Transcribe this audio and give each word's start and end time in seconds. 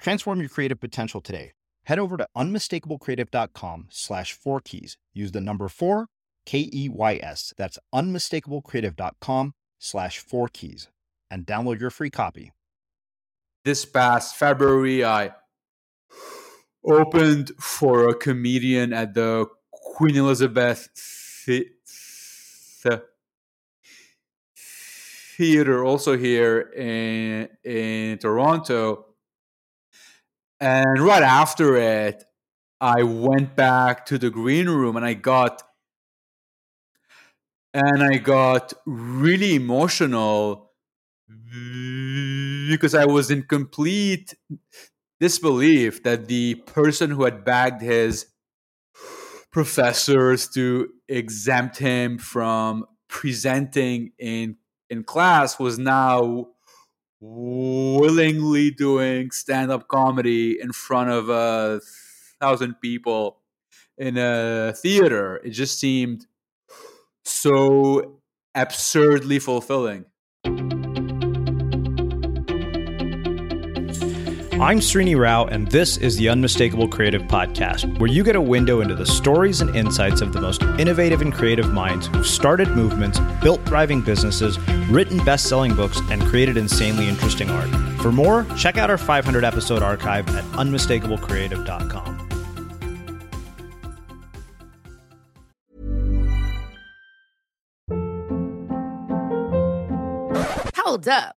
Transform 0.00 0.40
your 0.40 0.48
creative 0.48 0.80
potential 0.80 1.20
today. 1.20 1.52
Head 1.84 1.98
over 1.98 2.16
to 2.16 2.26
unmistakablecreative.com 2.36 3.88
slash 3.90 4.32
four 4.32 4.60
keys. 4.60 4.96
Use 5.12 5.32
the 5.32 5.40
number 5.40 5.68
four, 5.68 6.06
K 6.46 6.70
E 6.72 6.88
Y 6.88 7.20
S. 7.22 7.52
That's 7.56 7.78
unmistakablecreative.com 7.94 9.52
slash 9.78 10.18
four 10.18 10.48
keys 10.48 10.88
and 11.30 11.44
download 11.46 11.80
your 11.80 11.90
free 11.90 12.10
copy. 12.10 12.52
This 13.64 13.84
past 13.84 14.36
February, 14.36 15.04
I 15.04 15.32
opened 16.84 17.50
for 17.58 18.08
a 18.08 18.14
comedian 18.14 18.92
at 18.92 19.12
the 19.14 19.46
Queen 19.70 20.16
Elizabeth 20.16 20.88
Theater, 25.36 25.84
also 25.84 26.16
here 26.16 26.60
in, 26.74 27.48
in 27.64 28.18
Toronto 28.18 29.09
and 30.60 31.00
right 31.00 31.22
after 31.22 31.76
it, 31.76 32.24
I 32.80 33.02
went 33.02 33.56
back 33.56 34.06
to 34.06 34.18
the 34.18 34.30
green 34.30 34.68
room 34.68 34.96
and 34.96 35.04
I 35.04 35.14
got 35.14 35.62
and 37.72 38.02
I 38.02 38.16
got 38.18 38.72
really 38.86 39.54
emotional 39.54 40.72
because 42.68 42.94
I 42.94 43.04
was 43.04 43.30
in 43.30 43.42
complete 43.44 44.34
disbelief 45.20 46.02
that 46.02 46.26
the 46.28 46.56
person 46.66 47.10
who 47.10 47.24
had 47.24 47.44
bagged 47.44 47.82
his 47.82 48.26
professors 49.52 50.48
to 50.48 50.88
exempt 51.08 51.78
him 51.78 52.18
from 52.18 52.84
presenting 53.08 54.12
in 54.18 54.56
in 54.88 55.04
class 55.04 55.58
was 55.58 55.78
now 55.78 56.46
willingly 57.20 58.70
doing 58.70 59.30
stand 59.30 59.70
up 59.70 59.88
comedy 59.88 60.60
in 60.60 60.72
front 60.72 61.10
of 61.10 61.28
a 61.28 61.80
thousand 62.40 62.80
people 62.80 63.38
in 63.98 64.16
a 64.16 64.72
theater. 64.76 65.36
It 65.44 65.50
just 65.50 65.78
seemed 65.78 66.26
so 67.24 68.20
absurdly 68.54 69.38
fulfilling. 69.38 70.06
I'm 74.60 74.78
Srini 74.78 75.18
Rao, 75.18 75.46
and 75.46 75.66
this 75.68 75.96
is 75.96 76.18
the 76.18 76.28
Unmistakable 76.28 76.86
Creative 76.86 77.22
Podcast, 77.22 77.98
where 77.98 78.10
you 78.10 78.22
get 78.22 78.36
a 78.36 78.40
window 78.42 78.82
into 78.82 78.94
the 78.94 79.06
stories 79.06 79.62
and 79.62 79.74
insights 79.74 80.20
of 80.20 80.34
the 80.34 80.40
most 80.42 80.62
innovative 80.78 81.22
and 81.22 81.32
creative 81.32 81.72
minds 81.72 82.08
who've 82.08 82.26
started 82.26 82.68
movements, 82.68 83.18
built 83.42 83.64
thriving 83.64 84.02
businesses, 84.02 84.58
written 84.90 85.16
best 85.24 85.48
selling 85.48 85.74
books, 85.74 85.98
and 86.10 86.20
created 86.24 86.58
insanely 86.58 87.08
interesting 87.08 87.48
art. 87.48 87.70
For 88.02 88.12
more, 88.12 88.44
check 88.54 88.76
out 88.76 88.90
our 88.90 88.98
500 88.98 89.44
episode 89.44 89.82
archive 89.82 90.28
at 90.36 90.44
unmistakablecreative.com. 90.44 92.28
Hold 100.76 101.08
up. 101.08 101.39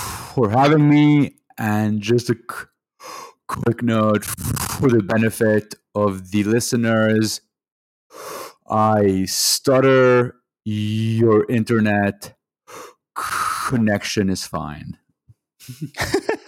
for 0.33 0.49
having 0.49 0.89
me. 0.89 1.35
And 1.57 2.01
just 2.01 2.29
a 2.29 2.37
quick 3.47 3.83
note 3.83 4.25
for 4.25 4.89
the 4.89 5.03
benefit 5.03 5.75
of 5.93 6.31
the 6.31 6.43
listeners 6.43 7.41
I 8.69 9.25
stutter, 9.25 10.35
your 10.63 11.45
internet 11.49 12.35
connection 13.13 14.29
is 14.29 14.45
fine. 14.45 14.97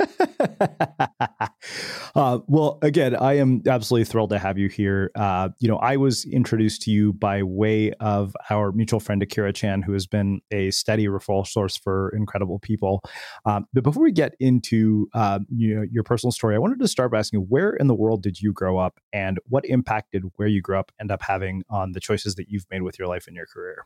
uh, 2.15 2.39
well, 2.47 2.79
again, 2.81 3.15
I 3.15 3.33
am 3.33 3.61
absolutely 3.67 4.05
thrilled 4.05 4.29
to 4.31 4.39
have 4.39 4.57
you 4.57 4.69
here. 4.69 5.11
Uh, 5.15 5.49
you 5.59 5.67
know, 5.67 5.77
I 5.77 5.97
was 5.97 6.25
introduced 6.25 6.83
to 6.83 6.91
you 6.91 7.13
by 7.13 7.43
way 7.43 7.91
of 7.99 8.35
our 8.49 8.71
mutual 8.71 8.99
friend 8.99 9.21
Akira 9.21 9.53
Chan, 9.53 9.81
who 9.83 9.93
has 9.93 10.07
been 10.07 10.41
a 10.51 10.71
steady 10.71 11.07
referral 11.07 11.45
source 11.45 11.77
for 11.77 12.09
incredible 12.15 12.59
people. 12.59 13.01
Um, 13.45 13.65
but 13.73 13.83
before 13.83 14.03
we 14.03 14.11
get 14.11 14.35
into 14.39 15.07
uh, 15.13 15.39
you 15.49 15.75
know 15.75 15.83
your 15.91 16.03
personal 16.03 16.31
story, 16.31 16.55
I 16.55 16.59
wanted 16.59 16.79
to 16.79 16.87
start 16.87 17.11
by 17.11 17.19
asking, 17.19 17.41
where 17.41 17.71
in 17.71 17.87
the 17.87 17.95
world 17.95 18.23
did 18.23 18.41
you 18.41 18.53
grow 18.53 18.77
up, 18.77 18.99
and 19.11 19.39
what 19.47 19.65
impact 19.65 20.11
did 20.11 20.23
where 20.35 20.47
you 20.47 20.61
grew 20.61 20.79
up 20.79 20.91
end 20.99 21.11
up 21.11 21.21
having 21.21 21.63
on 21.69 21.91
the 21.93 21.99
choices 21.99 22.35
that 22.35 22.49
you've 22.49 22.65
made 22.71 22.81
with 22.83 22.97
your 22.99 23.07
life 23.07 23.27
and 23.27 23.35
your 23.35 23.45
career? 23.47 23.85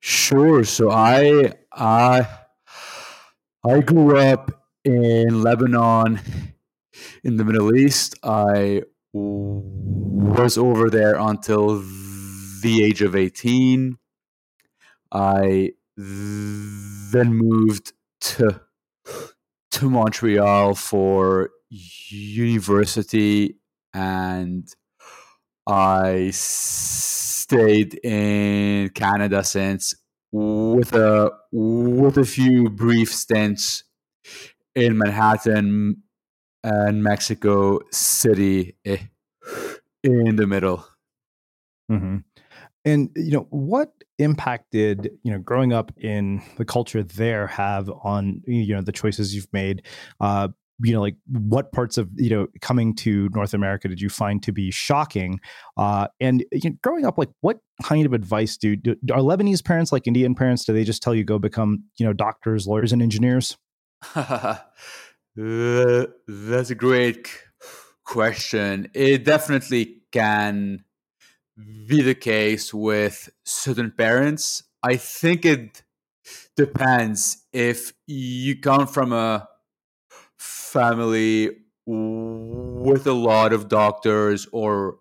Sure. 0.00 0.64
So 0.64 0.90
I 0.90 1.52
I 1.72 2.26
I 3.64 3.80
grew 3.80 4.16
up 4.18 4.61
in 4.84 5.42
Lebanon, 5.42 6.20
in 7.24 7.36
the 7.36 7.44
Middle 7.44 7.74
East. 7.74 8.18
I 8.22 8.82
was 9.12 10.56
over 10.58 10.90
there 10.90 11.16
until 11.16 11.82
the 12.62 12.82
age 12.82 13.02
of 13.02 13.14
18. 13.14 13.98
I 15.12 15.72
then 15.96 17.34
moved 17.34 17.92
to 18.20 18.60
to 19.72 19.90
Montreal 19.90 20.74
for 20.74 21.50
university 21.70 23.58
and 23.94 24.68
I 25.66 26.30
stayed 26.32 27.94
in 28.04 28.90
Canada 28.90 29.44
since 29.44 29.94
with 30.30 30.92
a 30.94 31.30
with 31.52 32.16
a 32.18 32.24
few 32.24 32.68
brief 32.70 33.12
stints 33.12 33.84
in 34.74 34.98
Manhattan 34.98 36.02
and 36.64 37.02
Mexico 37.02 37.80
City 37.90 38.76
eh, 38.84 38.98
in 40.02 40.36
the 40.36 40.46
middle. 40.46 40.86
Mm-hmm. 41.90 42.18
And 42.84 43.10
you 43.14 43.32
know 43.32 43.46
what 43.50 43.92
impact 44.18 44.66
did 44.72 45.10
you 45.22 45.32
know 45.32 45.38
growing 45.38 45.72
up 45.72 45.92
in 45.98 46.42
the 46.56 46.64
culture 46.64 47.02
there 47.02 47.46
have 47.46 47.88
on 48.02 48.42
you 48.46 48.74
know 48.74 48.82
the 48.82 48.92
choices 48.92 49.34
you've 49.34 49.52
made? 49.52 49.82
Uh, 50.20 50.48
you 50.84 50.92
know, 50.92 51.00
like 51.00 51.16
what 51.26 51.72
parts 51.72 51.96
of 51.96 52.08
you 52.16 52.30
know 52.30 52.46
coming 52.60 52.94
to 52.96 53.28
North 53.34 53.54
America 53.54 53.88
did 53.88 54.00
you 54.00 54.08
find 54.08 54.42
to 54.42 54.52
be 54.52 54.70
shocking? 54.70 55.40
Uh, 55.76 56.08
and 56.20 56.44
you 56.50 56.70
know, 56.70 56.76
growing 56.82 57.04
up, 57.04 57.18
like 57.18 57.30
what 57.40 57.58
kind 57.82 58.04
of 58.04 58.12
advice 58.12 58.56
do, 58.56 58.74
do 58.76 58.96
are 59.12 59.20
Lebanese 59.20 59.64
parents 59.64 59.92
like 59.92 60.06
Indian 60.06 60.34
parents? 60.34 60.64
Do 60.64 60.72
they 60.72 60.84
just 60.84 61.02
tell 61.02 61.14
you 61.14 61.24
go 61.24 61.38
become 61.38 61.84
you 61.98 62.06
know 62.06 62.12
doctors, 62.12 62.66
lawyers, 62.66 62.92
and 62.92 63.02
engineers? 63.02 63.56
uh, 64.14 64.56
that's 65.36 66.70
a 66.70 66.74
great 66.74 67.28
question. 68.04 68.90
It 68.94 69.24
definitely 69.24 70.02
can 70.10 70.84
be 71.86 72.02
the 72.02 72.14
case 72.14 72.72
with 72.72 73.30
certain 73.44 73.92
parents. 73.92 74.64
I 74.82 74.96
think 74.96 75.44
it 75.44 75.82
depends 76.56 77.44
if 77.52 77.92
you 78.06 78.58
come 78.60 78.86
from 78.86 79.12
a 79.12 79.48
family 80.38 81.50
with 81.86 83.06
a 83.06 83.12
lot 83.12 83.52
of 83.52 83.68
doctors 83.68 84.46
or 84.52 84.98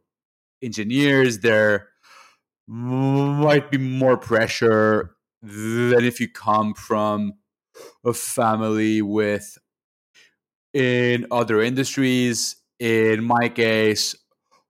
engineers, 0.61 1.39
there 1.39 1.89
might 2.67 3.71
be 3.71 3.77
more 3.77 4.17
pressure 4.17 5.15
than 5.41 6.05
if 6.05 6.19
you 6.19 6.29
come 6.29 6.73
from 6.73 7.33
a 8.05 8.13
family 8.13 9.01
with 9.01 9.57
in 10.73 11.27
other 11.31 11.61
industries. 11.61 12.55
In 12.79 13.23
my 13.23 13.49
case, 13.49 14.15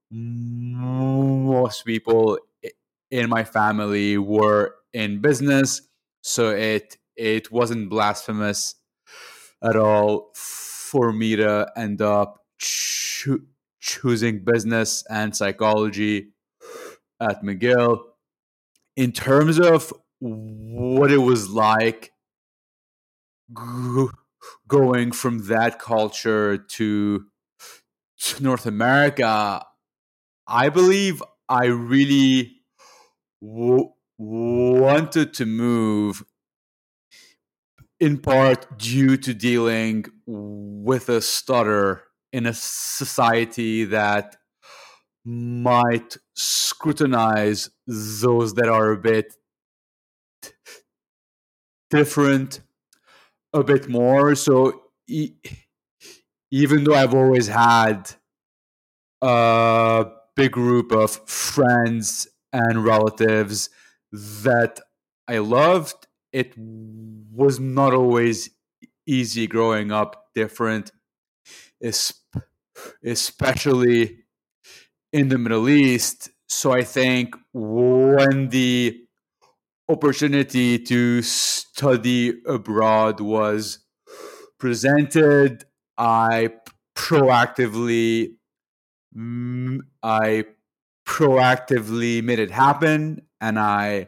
most 0.10 1.86
people 1.86 2.38
in 3.10 3.30
my 3.30 3.44
family 3.44 4.18
were 4.18 4.76
in 4.94 5.22
business, 5.22 5.82
so 6.22 6.50
it 6.52 6.98
it 7.16 7.52
wasn't 7.52 7.90
blasphemous 7.90 8.76
at 9.64 9.76
all 9.76 10.32
for 10.36 11.14
me 11.14 11.36
to 11.38 11.72
end 11.78 12.02
up 12.02 12.44
cho- 12.58 13.40
choosing 13.80 14.44
business 14.44 15.04
and 15.10 15.36
psychology 15.36 16.34
at 17.20 17.44
McGill. 17.44 18.00
In 18.98 19.12
terms 19.12 19.60
of 19.60 19.94
what 20.20 21.12
it 21.12 21.18
was 21.18 21.50
like 21.50 22.12
g- 23.58 24.08
going 24.68 25.12
from 25.12 25.48
that 25.48 25.80
culture 25.80 26.58
to, 26.58 27.26
to 28.20 28.44
North 28.44 28.66
America, 28.66 29.66
I 30.48 30.70
believe 30.70 31.24
I 31.50 31.66
really 31.66 32.62
w- 33.42 33.92
wanted 34.18 35.34
to 35.36 35.46
move 35.46 36.24
in 38.00 38.18
part 38.18 38.78
due 38.80 39.16
to 39.18 39.34
dealing 39.34 40.06
with 40.26 41.08
a 41.10 41.22
stutter 41.22 42.04
in 42.34 42.46
a 42.46 42.54
society 42.54 43.86
that 43.86 44.38
might 45.24 46.18
scrutinize 46.36 47.70
those 47.86 48.56
that 48.56 48.68
are 48.70 48.92
a 48.92 48.98
bit 48.98 49.36
different 51.90 52.62
a 53.54 53.64
bit 53.64 53.88
more 53.90 54.36
so 54.36 54.82
e- 55.08 55.34
even 56.52 56.84
though 56.84 56.96
i've 56.96 57.14
always 57.14 57.48
had 57.48 58.14
a 59.22 60.06
big 60.36 60.52
group 60.52 60.92
of 60.92 61.12
friends 61.30 62.28
and 62.54 62.84
relatives 62.84 63.70
that 64.12 64.80
i 65.28 65.38
loved 65.38 66.08
it 66.34 66.54
was 66.58 67.60
not 67.60 67.94
always 67.94 68.50
easy 69.08 69.48
growing 69.48 69.92
up 69.92 70.28
different, 70.36 70.92
especially 73.04 74.24
in 75.14 75.30
the 75.30 75.38
Middle 75.38 75.70
East. 75.70 76.30
So 76.50 76.72
I 76.72 76.84
think 76.84 77.36
when 77.54 78.50
the 78.50 79.04
opportunity 79.92 80.80
to 80.80 81.22
study 81.22 82.42
abroad 82.46 83.20
was 83.20 83.80
presented, 84.60 85.66
I 85.98 86.52
proactively 86.96 88.36
I 90.04 90.46
proactively 91.06 92.24
made 92.24 92.40
it 92.40 92.52
happen 92.52 93.24
and 93.42 93.60
I 93.60 94.08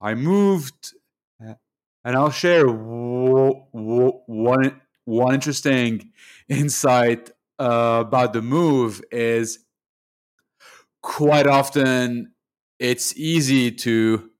I 0.00 0.14
moved 0.14 0.92
and 1.40 2.16
I'll 2.16 2.30
share 2.30 2.66
one 2.68 4.80
one 5.04 5.34
interesting 5.34 6.12
insight 6.48 7.30
uh, 7.58 8.04
about 8.06 8.32
the 8.32 8.42
move 8.42 9.02
is 9.10 9.60
quite 11.02 11.46
often 11.46 12.32
it's 12.78 13.16
easy 13.16 13.70
to 13.70 14.30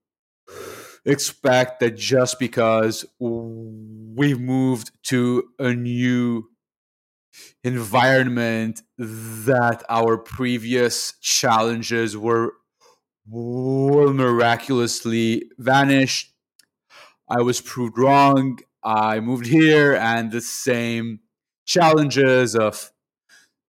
expect 1.06 1.80
that 1.80 1.96
just 1.96 2.38
because 2.38 3.06
we've 3.18 4.40
moved 4.40 4.90
to 5.04 5.44
a 5.58 5.72
new 5.72 6.50
environment 7.62 8.82
that 8.98 9.84
our 9.88 10.18
previous 10.18 11.14
challenges 11.20 12.16
were 12.16 12.54
will 13.28 14.12
miraculously 14.12 15.50
vanish. 15.58 16.32
I 17.28 17.42
was 17.42 17.60
proved 17.60 17.98
wrong. 17.98 18.60
I 18.84 19.18
moved 19.20 19.46
here, 19.46 19.96
and 19.96 20.30
the 20.30 20.40
same 20.40 21.20
challenges 21.66 22.54
of 22.54 22.92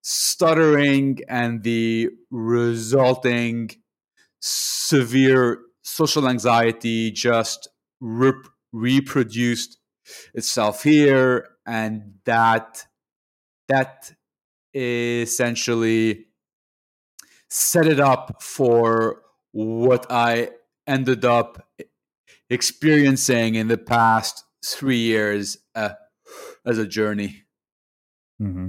stuttering 0.03 1.19
and 1.27 1.63
the 1.63 2.09
resulting 2.29 3.71
severe 4.39 5.59
social 5.87 6.27
anxiety 6.27 7.11
just 7.11 7.69
rep- 8.01 8.49
reproduced 8.73 9.77
itself 10.33 10.83
here, 10.83 11.47
and 11.65 12.15
that 12.25 12.85
that 13.69 14.11
essentially 14.73 16.25
set 17.49 17.87
it 17.87 17.99
up 17.99 18.43
for 18.43 19.21
what 19.51 20.05
I 20.09 20.51
ended 20.85 21.23
up 21.25 21.65
experiencing 22.49 23.55
in 23.55 23.67
the 23.67 23.77
past 23.77 24.43
three 24.63 24.99
years 24.99 25.57
uh, 25.73 25.91
as 26.65 26.77
a 26.77 26.85
journey. 26.85 27.43
Mm-hmm. 28.41 28.67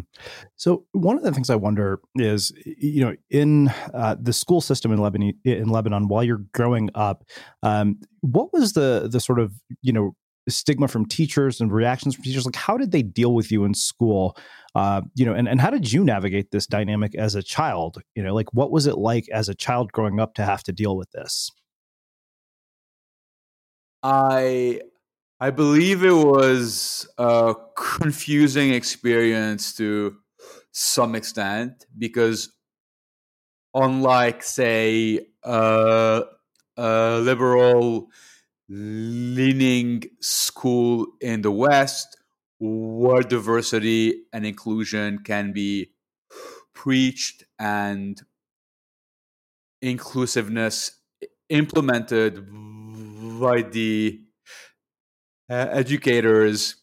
So 0.57 0.87
one 0.93 1.19
of 1.19 1.23
the 1.23 1.33
things 1.33 1.51
I 1.51 1.57
wonder 1.57 2.01
is, 2.17 2.53
you 2.65 3.05
know, 3.05 3.15
in 3.31 3.69
uh, 3.93 4.17
the 4.19 4.33
school 4.33 4.61
system 4.61 4.93
in 4.93 4.99
Lebanon, 4.99 5.35
in 5.45 5.69
Lebanon, 5.69 6.09
while 6.09 6.25
you're 6.25 6.43
growing 6.55 6.89
up, 6.95 7.25
um, 7.63 8.01
what 8.23 8.53
was 8.53 8.73
the 8.73 9.09
the 9.11 9.21
sort 9.21 9.39
of 9.39 9.53
you 9.83 9.93
know 9.93 10.15
stigma 10.49 10.89
from 10.89 11.05
teachers 11.05 11.61
and 11.61 11.71
reactions 11.71 12.15
from 12.15 12.25
teachers? 12.25 12.47
Like, 12.47 12.57
how 12.57 12.79
did 12.79 12.93
they 12.93 13.03
deal 13.03 13.35
with 13.35 13.53
you 13.53 13.65
in 13.65 13.75
school? 13.75 14.39
Uh, 14.75 15.03
you 15.15 15.27
know, 15.27 15.35
and 15.35 15.47
and 15.47 15.61
how 15.61 15.71
did 15.71 15.93
you 15.93 16.03
navigate 16.03 16.51
this 16.51 16.67
dynamic 16.67 17.15
as 17.15 17.35
a 17.35 17.43
child? 17.43 18.03
You 18.15 18.23
know, 18.23 18.35
like 18.35 18.53
what 18.55 18.71
was 18.71 18.87
it 18.87 18.97
like 18.97 19.29
as 19.29 19.51
a 19.51 19.55
child 19.55 19.93
growing 19.93 20.19
up 20.19 20.35
to 20.35 20.45
have 20.45 20.63
to 20.65 20.73
deal 20.73 20.97
with 20.97 21.11
this? 21.11 21.51
I 24.03 24.81
I 25.41 25.51
believe 25.51 26.03
it 26.03 26.11
was 26.11 27.09
a 27.17 27.55
confusing 27.77 28.73
experience 28.73 29.73
to 29.77 30.17
some 30.73 31.15
extent 31.15 31.87
because, 31.97 32.53
unlike, 33.73 34.43
say, 34.43 35.29
a 35.45 36.25
liberal 36.77 38.09
leaning 38.69 40.03
school 40.21 41.07
in 41.21 41.43
the 41.43 41.53
West, 41.53 42.17
where 42.59 43.23
diversity 43.23 44.25
and 44.33 44.45
inclusion 44.45 45.21
can 45.21 45.53
be 45.53 45.93
preached 46.75 47.45
and 47.61 48.21
inclusiveness 49.81 51.01
implemented 51.49 52.45
by 53.41 53.63
the 53.63 54.21
uh, 55.51 55.67
educators 55.71 56.77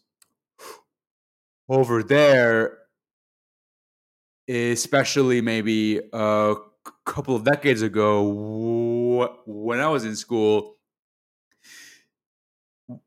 over 1.70 2.04
there, 2.04 2.78
especially 4.48 5.42
maybe 5.42 6.00
a 6.14 6.56
couple 7.06 7.36
of 7.36 7.44
decades 7.44 7.82
ago 7.82 8.24
when 9.46 9.80
I 9.80 9.88
was 9.88 10.06
in 10.06 10.16
school, 10.16 10.78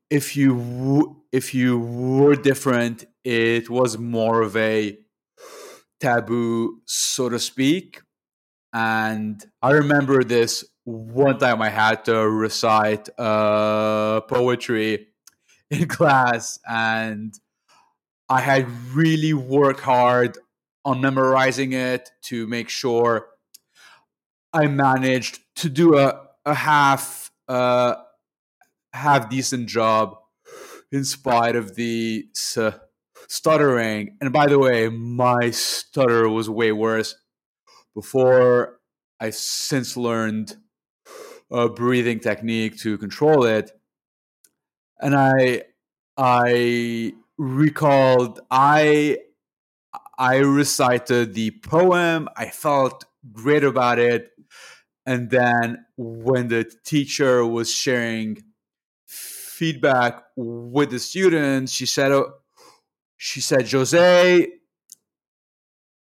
if 0.09 0.35
you 0.35 1.23
if 1.31 1.53
you 1.53 1.79
were 1.79 2.35
different, 2.35 3.05
it 3.23 3.69
was 3.69 3.97
more 3.97 4.41
of 4.41 4.55
a 4.57 4.97
taboo, 5.99 6.81
so 6.85 7.29
to 7.29 7.39
speak. 7.39 8.01
And 8.73 9.43
I 9.61 9.71
remember 9.71 10.23
this 10.23 10.65
one 10.83 11.37
time 11.37 11.61
I 11.61 11.69
had 11.69 12.05
to 12.05 12.27
recite 12.29 13.09
uh, 13.17 14.21
poetry 14.21 15.08
in 15.71 15.87
class 15.87 16.59
and 16.67 17.39
I 18.27 18.41
had 18.41 18.69
really 18.93 19.33
worked 19.33 19.79
hard 19.79 20.37
on 20.85 21.01
memorizing 21.01 21.73
it 21.73 22.09
to 22.23 22.47
make 22.47 22.69
sure 22.69 23.27
I 24.53 24.67
managed 24.67 25.39
to 25.57 25.69
do 25.69 25.97
a, 25.97 26.27
a 26.45 26.53
half 26.53 27.31
uh, 27.47 27.95
half 28.93 29.29
decent 29.29 29.67
job 29.67 30.15
in 30.91 31.03
spite 31.03 31.55
of 31.55 31.75
the 31.75 32.27
stuttering. 33.27 34.17
And 34.21 34.31
by 34.31 34.47
the 34.47 34.59
way, 34.59 34.89
my 34.89 35.51
stutter 35.51 36.29
was 36.29 36.49
way 36.49 36.71
worse 36.71 37.15
before 37.95 38.79
I 39.19 39.31
since 39.31 39.97
learned 39.97 40.55
a 41.51 41.67
breathing 41.67 42.19
technique 42.19 42.77
to 42.79 42.97
control 42.97 43.43
it 43.43 43.71
and 44.99 45.15
I 45.15 45.63
I 46.17 47.13
recalled 47.37 48.41
I 48.51 49.17
I 50.17 50.37
recited 50.37 51.33
the 51.33 51.51
poem. 51.51 52.27
I 52.35 52.49
felt 52.49 53.05
great 53.31 53.63
about 53.63 53.99
it. 53.99 54.31
And 55.05 55.29
then 55.29 55.85
when 55.95 56.49
the 56.49 56.69
teacher 56.83 57.45
was 57.45 57.73
sharing 57.73 58.43
feedback 59.07 60.23
with 60.35 60.91
the 60.91 60.99
students, 60.99 61.71
she 61.71 61.85
said, 61.85 62.11
oh, 62.11 62.33
she 63.15 63.41
said, 63.41 63.61
Joze, 63.61 64.47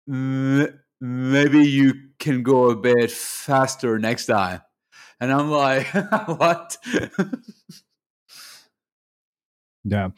maybe 0.08 1.68
you 1.68 1.94
can 2.20 2.44
go 2.44 2.70
a 2.70 2.76
bit 2.76 3.12
faster 3.12 4.00
next 4.00 4.28
time. 4.28 4.62
And 5.20 5.32
I'm 5.32 5.50
like, 5.50 5.88
what? 6.26 6.78
Yeah. 9.86 10.10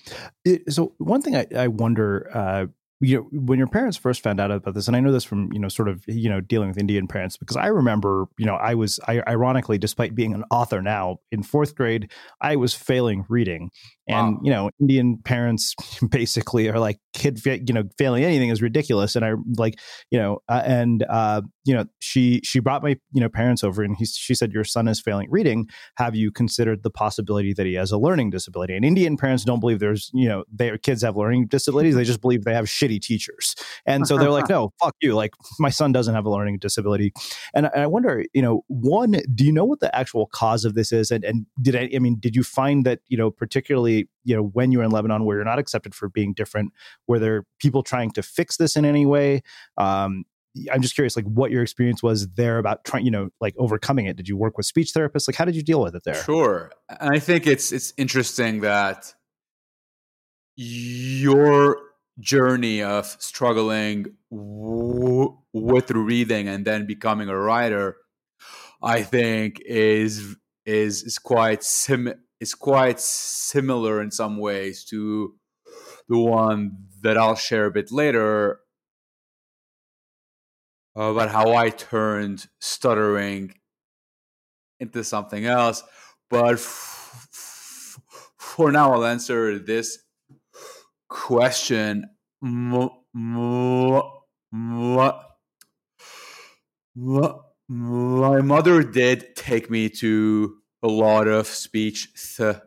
It, 0.45 0.71
so 0.73 0.93
one 0.97 1.21
thing 1.21 1.35
I, 1.35 1.45
I 1.55 1.67
wonder, 1.67 2.29
uh, 2.33 2.67
you 2.99 3.17
know 3.17 3.29
when 3.31 3.59
your 3.59 3.67
parents 3.67 3.95
first 3.95 4.23
found 4.23 4.39
out 4.39 4.49
about 4.49 4.73
this 4.73 4.87
and 4.87 4.95
i 4.95 4.99
know 4.99 5.11
this 5.11 5.23
from 5.23 5.51
you 5.53 5.59
know 5.59 5.67
sort 5.67 5.87
of 5.87 6.03
you 6.07 6.29
know 6.29 6.41
dealing 6.41 6.67
with 6.67 6.77
indian 6.77 7.07
parents 7.07 7.37
because 7.37 7.55
i 7.55 7.67
remember 7.67 8.25
you 8.37 8.45
know 8.45 8.55
i 8.55 8.73
was 8.73 8.99
I, 9.07 9.21
ironically 9.27 9.77
despite 9.77 10.15
being 10.15 10.33
an 10.33 10.43
author 10.49 10.81
now 10.81 11.17
in 11.31 11.43
fourth 11.43 11.75
grade 11.75 12.11
i 12.41 12.55
was 12.55 12.73
failing 12.73 13.25
reading 13.29 13.69
and 14.07 14.35
wow. 14.35 14.39
you 14.43 14.51
know 14.51 14.69
indian 14.79 15.19
parents 15.23 15.75
basically 16.09 16.69
are 16.69 16.79
like 16.79 16.97
kid 17.13 17.39
you 17.45 17.73
know 17.73 17.83
failing 17.97 18.23
anything 18.23 18.49
is 18.49 18.61
ridiculous 18.61 19.15
and 19.15 19.23
i 19.23 19.33
like 19.57 19.79
you 20.09 20.17
know 20.17 20.39
uh, 20.49 20.63
and 20.65 21.05
uh 21.09 21.41
you 21.65 21.75
know 21.75 21.85
she 21.99 22.41
she 22.43 22.59
brought 22.59 22.81
my 22.81 22.95
you 23.11 23.21
know 23.21 23.29
parents 23.29 23.63
over 23.63 23.83
and 23.83 23.95
he, 23.97 24.05
she 24.05 24.33
said 24.33 24.51
your 24.51 24.63
son 24.63 24.87
is 24.87 24.99
failing 24.99 25.27
reading 25.29 25.67
have 25.97 26.15
you 26.15 26.31
considered 26.31 26.81
the 26.81 26.89
possibility 26.89 27.53
that 27.53 27.65
he 27.65 27.75
has 27.75 27.91
a 27.91 27.97
learning 27.97 28.31
disability 28.31 28.75
and 28.75 28.83
indian 28.83 29.17
parents 29.17 29.43
don't 29.43 29.59
believe 29.59 29.79
there's 29.79 30.09
you 30.13 30.27
know 30.27 30.43
their 30.51 30.77
kids 30.79 31.03
have 31.03 31.15
learning 31.15 31.45
disabilities 31.45 31.95
they 31.95 32.03
just 32.03 32.21
believe 32.21 32.43
they 32.43 32.53
have 32.53 32.67
shitty 32.87 33.01
teachers 33.01 33.55
and 33.85 34.07
so 34.07 34.17
they're 34.17 34.29
like 34.29 34.49
no 34.57 34.71
fuck 34.81 34.95
you 35.01 35.15
like 35.15 35.33
my 35.59 35.69
son 35.69 35.91
doesn't 35.91 36.15
have 36.15 36.25
a 36.25 36.29
learning 36.29 36.57
disability 36.57 37.11
and, 37.53 37.69
and 37.73 37.83
i 37.83 37.87
wonder 37.87 38.23
you 38.33 38.41
know 38.41 38.63
one 38.67 39.21
do 39.33 39.43
you 39.43 39.51
know 39.51 39.65
what 39.65 39.79
the 39.79 39.95
actual 39.95 40.27
cause 40.27 40.65
of 40.65 40.75
this 40.75 40.91
is 40.91 41.11
and 41.11 41.23
and 41.23 41.45
did 41.61 41.75
i 41.75 41.89
i 41.95 41.99
mean 41.99 42.17
did 42.19 42.35
you 42.35 42.43
find 42.43 42.85
that 42.85 42.99
you 43.07 43.17
know 43.17 43.29
particularly 43.29 44.07
you 44.23 44.35
know 44.35 44.43
when 44.43 44.71
you're 44.71 44.83
in 44.83 44.91
lebanon 44.91 45.25
where 45.25 45.37
you're 45.37 45.45
not 45.45 45.59
accepted 45.59 45.93
for 45.93 46.09
being 46.09 46.33
different 46.33 46.71
were 47.07 47.19
there 47.19 47.45
people 47.59 47.83
trying 47.83 48.11
to 48.11 48.21
fix 48.21 48.57
this 48.57 48.75
in 48.75 48.85
any 48.85 49.05
way 49.05 49.41
um, 49.77 50.25
I'm 50.71 50.81
just 50.81 50.95
curious, 50.95 51.15
like 51.15 51.25
what 51.25 51.51
your 51.51 51.61
experience 51.61 52.01
was 52.01 52.27
there 52.29 52.57
about 52.57 52.83
trying, 52.83 53.05
you 53.05 53.11
know, 53.11 53.29
like 53.39 53.53
overcoming 53.59 54.07
it. 54.07 54.15
Did 54.15 54.27
you 54.27 54.35
work 54.35 54.57
with 54.57 54.65
speech 54.65 54.91
therapists? 54.93 55.27
Like, 55.27 55.35
how 55.35 55.45
did 55.45 55.55
you 55.55 55.61
deal 55.61 55.81
with 55.81 55.95
it 55.95 56.03
there? 56.03 56.15
Sure, 56.15 56.71
and 56.89 57.13
I 57.13 57.19
think 57.19 57.45
it's 57.45 57.71
it's 57.71 57.93
interesting 57.97 58.61
that 58.61 59.13
your 60.55 61.77
journey 62.19 62.81
of 62.81 63.05
struggling 63.19 64.05
w- 64.31 65.37
with 65.53 65.91
reading 65.91 66.47
and 66.47 66.65
then 66.65 66.85
becoming 66.85 67.29
a 67.29 67.37
writer, 67.37 67.97
I 68.81 69.03
think 69.03 69.61
is 69.65 70.35
is 70.65 71.03
is 71.03 71.17
quite 71.17 71.63
sim 71.63 72.13
is 72.39 72.53
quite 72.53 72.99
similar 72.99 74.01
in 74.01 74.11
some 74.11 74.37
ways 74.37 74.83
to 74.85 75.35
the 76.09 76.17
one 76.17 76.77
that 77.01 77.17
I'll 77.17 77.35
share 77.35 77.65
a 77.65 77.71
bit 77.71 77.91
later 77.91 78.59
about 80.95 81.29
how 81.29 81.53
I 81.53 81.69
turned 81.69 82.47
stuttering 82.59 83.53
into 84.79 85.03
something 85.03 85.45
else. 85.45 85.83
But 86.29 86.53
f- 86.53 87.27
f- 87.33 87.99
for 88.37 88.71
now, 88.71 88.93
I'll 88.93 89.05
answer 89.05 89.59
this 89.59 89.99
question. 91.17 92.05
My 92.41 92.81
mother 98.41 98.83
did 98.83 99.35
take 99.35 99.69
me 99.69 99.89
to 99.89 100.57
a 100.83 100.87
lot 100.87 101.27
of 101.27 101.47
speech 101.47 102.07
th- 102.37 102.57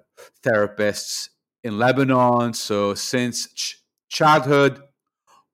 therapists 0.44 1.28
in 1.62 1.78
Lebanon. 1.78 2.52
So 2.52 2.94
since 2.94 3.52
ch- 3.54 3.82
childhood 4.08 4.82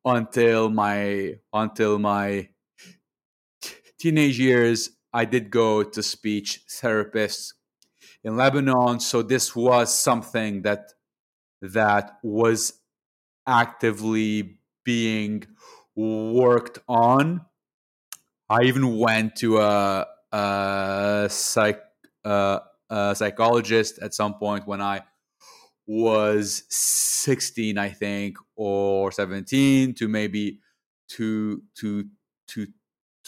until 0.05 0.71
my 0.71 1.35
until 1.53 1.99
my 1.99 2.49
teenage 4.01 4.39
years, 4.41 4.91
I 5.13 5.27
did 5.27 5.51
go 5.51 5.83
to 5.83 6.03
speech 6.03 6.63
therapists 6.69 7.53
in 8.25 8.37
Lebanon. 8.37 9.01
So 9.01 9.23
this 9.23 9.55
was 9.55 9.97
something 9.97 10.63
that 10.63 10.93
that 11.63 12.19
was 12.23 12.73
actively 13.47 14.59
being 14.85 15.47
worked 15.95 16.79
on. 16.89 17.43
I 18.49 18.63
even 18.65 18.99
went 18.99 19.37
to 19.37 19.59
a, 19.59 20.07
a 20.33 21.27
psych 21.31 21.83
uh, 22.25 22.61
a 22.91 23.15
psychologist 23.17 23.99
at 24.01 24.15
some 24.15 24.35
point 24.35 24.67
when 24.67 24.81
I 24.81 25.03
was 25.87 26.65
16, 26.69 27.79
I 27.79 27.91
think, 27.91 28.37
or 28.57 29.13
17, 29.13 29.95
to 29.95 30.09
maybe 30.09 30.61
to 31.11 31.63
to 31.79 32.05
to 32.49 32.67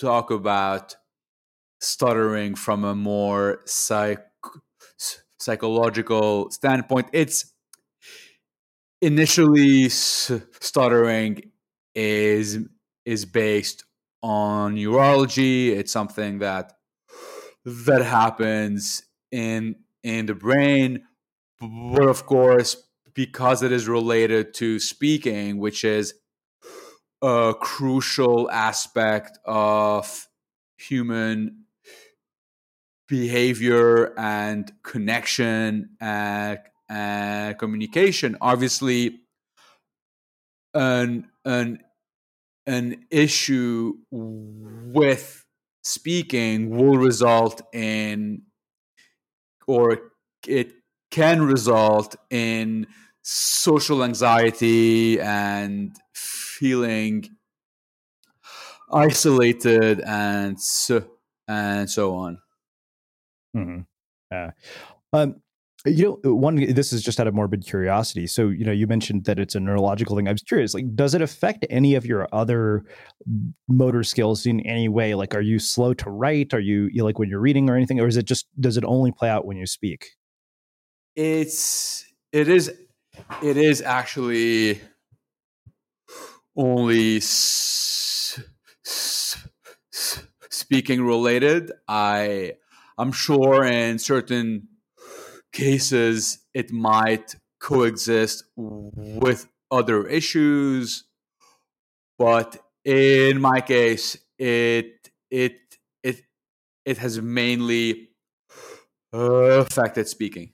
talk 0.01 0.31
about 0.31 0.97
stuttering 1.81 2.55
from 2.55 2.85
a 2.85 2.95
more 2.95 3.61
psych 3.67 4.25
psychological 5.39 6.51
standpoint. 6.51 7.09
It's 7.13 7.53
initially 9.01 9.89
stuttering 9.89 11.51
is 11.95 12.59
is 13.05 13.25
based 13.25 13.85
on 14.23 14.75
neurology. 14.75 15.73
It's 15.73 15.93
something 15.93 16.39
that 16.41 16.73
that 17.65 18.03
happens 18.03 19.03
in 19.31 19.77
in 20.03 20.27
the 20.27 20.35
brain 20.35 21.03
but 21.61 22.09
of 22.09 22.25
course 22.25 22.77
because 23.15 23.63
it 23.63 23.73
is 23.73 23.89
related 23.89 24.55
to 24.55 24.79
speaking 24.79 25.59
which 25.59 25.85
is 25.85 26.15
a 27.21 27.55
crucial 27.61 28.51
aspect 28.51 29.39
of 29.45 30.29
human 30.77 31.65
behavior 33.09 34.15
and 34.19 34.73
connection 34.83 35.91
and, 36.01 36.61
and 36.89 37.59
communication 37.59 38.37
obviously 38.41 39.21
an 40.75 41.29
an 41.45 41.79
an 42.67 43.07
issue 43.11 43.95
with 44.11 45.45
speaking 45.83 46.71
will 46.71 46.99
result 46.99 47.63
in 47.73 48.43
or 49.67 49.99
it 50.47 50.73
can 51.11 51.43
result 51.43 52.17
in 52.31 52.87
social 53.23 54.05
anxiety 54.05 55.21
and 55.21 55.97
feeling 56.15 57.29
isolated 58.93 60.01
and 60.01 60.61
so 60.61 61.05
and 61.47 61.89
so 61.89 62.15
on. 62.15 62.39
Mm-hmm. 63.57 63.81
Uh, 64.31 64.51
um, 65.13 65.43
you 65.89 66.05
know, 66.25 66.31
uh, 66.31 66.35
one 66.35 66.57
this 66.57 66.93
is 66.93 67.03
just 67.03 67.21
out 67.21 67.27
of 67.27 67.35
morbid 67.35 67.67
curiosity. 67.67 68.27
So, 68.27 68.49
you 68.49 68.65
know, 68.65 68.73
you 68.73 68.87
mentioned 68.87 69.25
that 69.25 69.39
it's 69.39 69.55
a 69.55 69.61
neurological 69.61 70.17
thing. 70.17 70.29
I 70.29 70.33
was 70.33 70.43
curious, 70.43 70.75
like, 70.75 70.95
does 70.95 71.15
it 71.15 71.23
affect 71.23 71.67
any 71.71 71.95
of 71.95 72.07
your 72.07 72.29
other 72.33 72.85
motor 73.69 74.03
skills 74.03 74.47
in 74.47 74.61
any 74.61 74.89
way? 74.89 75.15
Like, 75.15 75.35
are 75.35 75.41
you 75.41 75.59
slow 75.59 75.95
to 75.95 76.11
write? 76.11 76.55
Are 76.55 76.61
you, 76.61 76.89
you 76.93 77.05
like 77.05 77.19
when 77.19 77.29
you're 77.29 77.41
reading 77.41 77.69
or 77.69 77.77
anything, 77.77 78.01
or 78.01 78.07
is 78.07 78.17
it 78.17 78.25
just 78.25 78.47
does 78.61 78.77
it 78.77 78.85
only 78.85 79.13
play 79.13 79.29
out 79.29 79.47
when 79.47 79.57
you 79.57 79.67
speak? 79.67 80.07
It's 81.17 82.05
it 82.33 82.49
is 82.49 82.73
it 83.43 83.57
is 83.57 83.83
actually 83.83 84.81
only 86.57 87.17
s- 87.17 88.41
s- 88.87 89.49
s- 89.93 90.23
speaking 90.51 91.05
related. 91.05 91.73
I 91.89 92.55
I'm 92.97 93.13
sure 93.13 93.65
in 93.65 93.99
certain 93.99 94.69
cases 95.59 96.39
it 96.55 96.71
might 96.71 97.35
coexist 97.61 98.45
with 98.57 99.49
other 99.73 100.07
issues 100.07 101.05
but 102.17 102.63
in 102.85 103.41
my 103.41 103.61
case 103.61 104.17
it 104.39 105.11
it 105.33 105.59
it 106.05 106.23
it 106.85 106.99
has 106.99 107.21
mainly 107.21 108.11
affected 109.13 110.07
speaking 110.09 110.53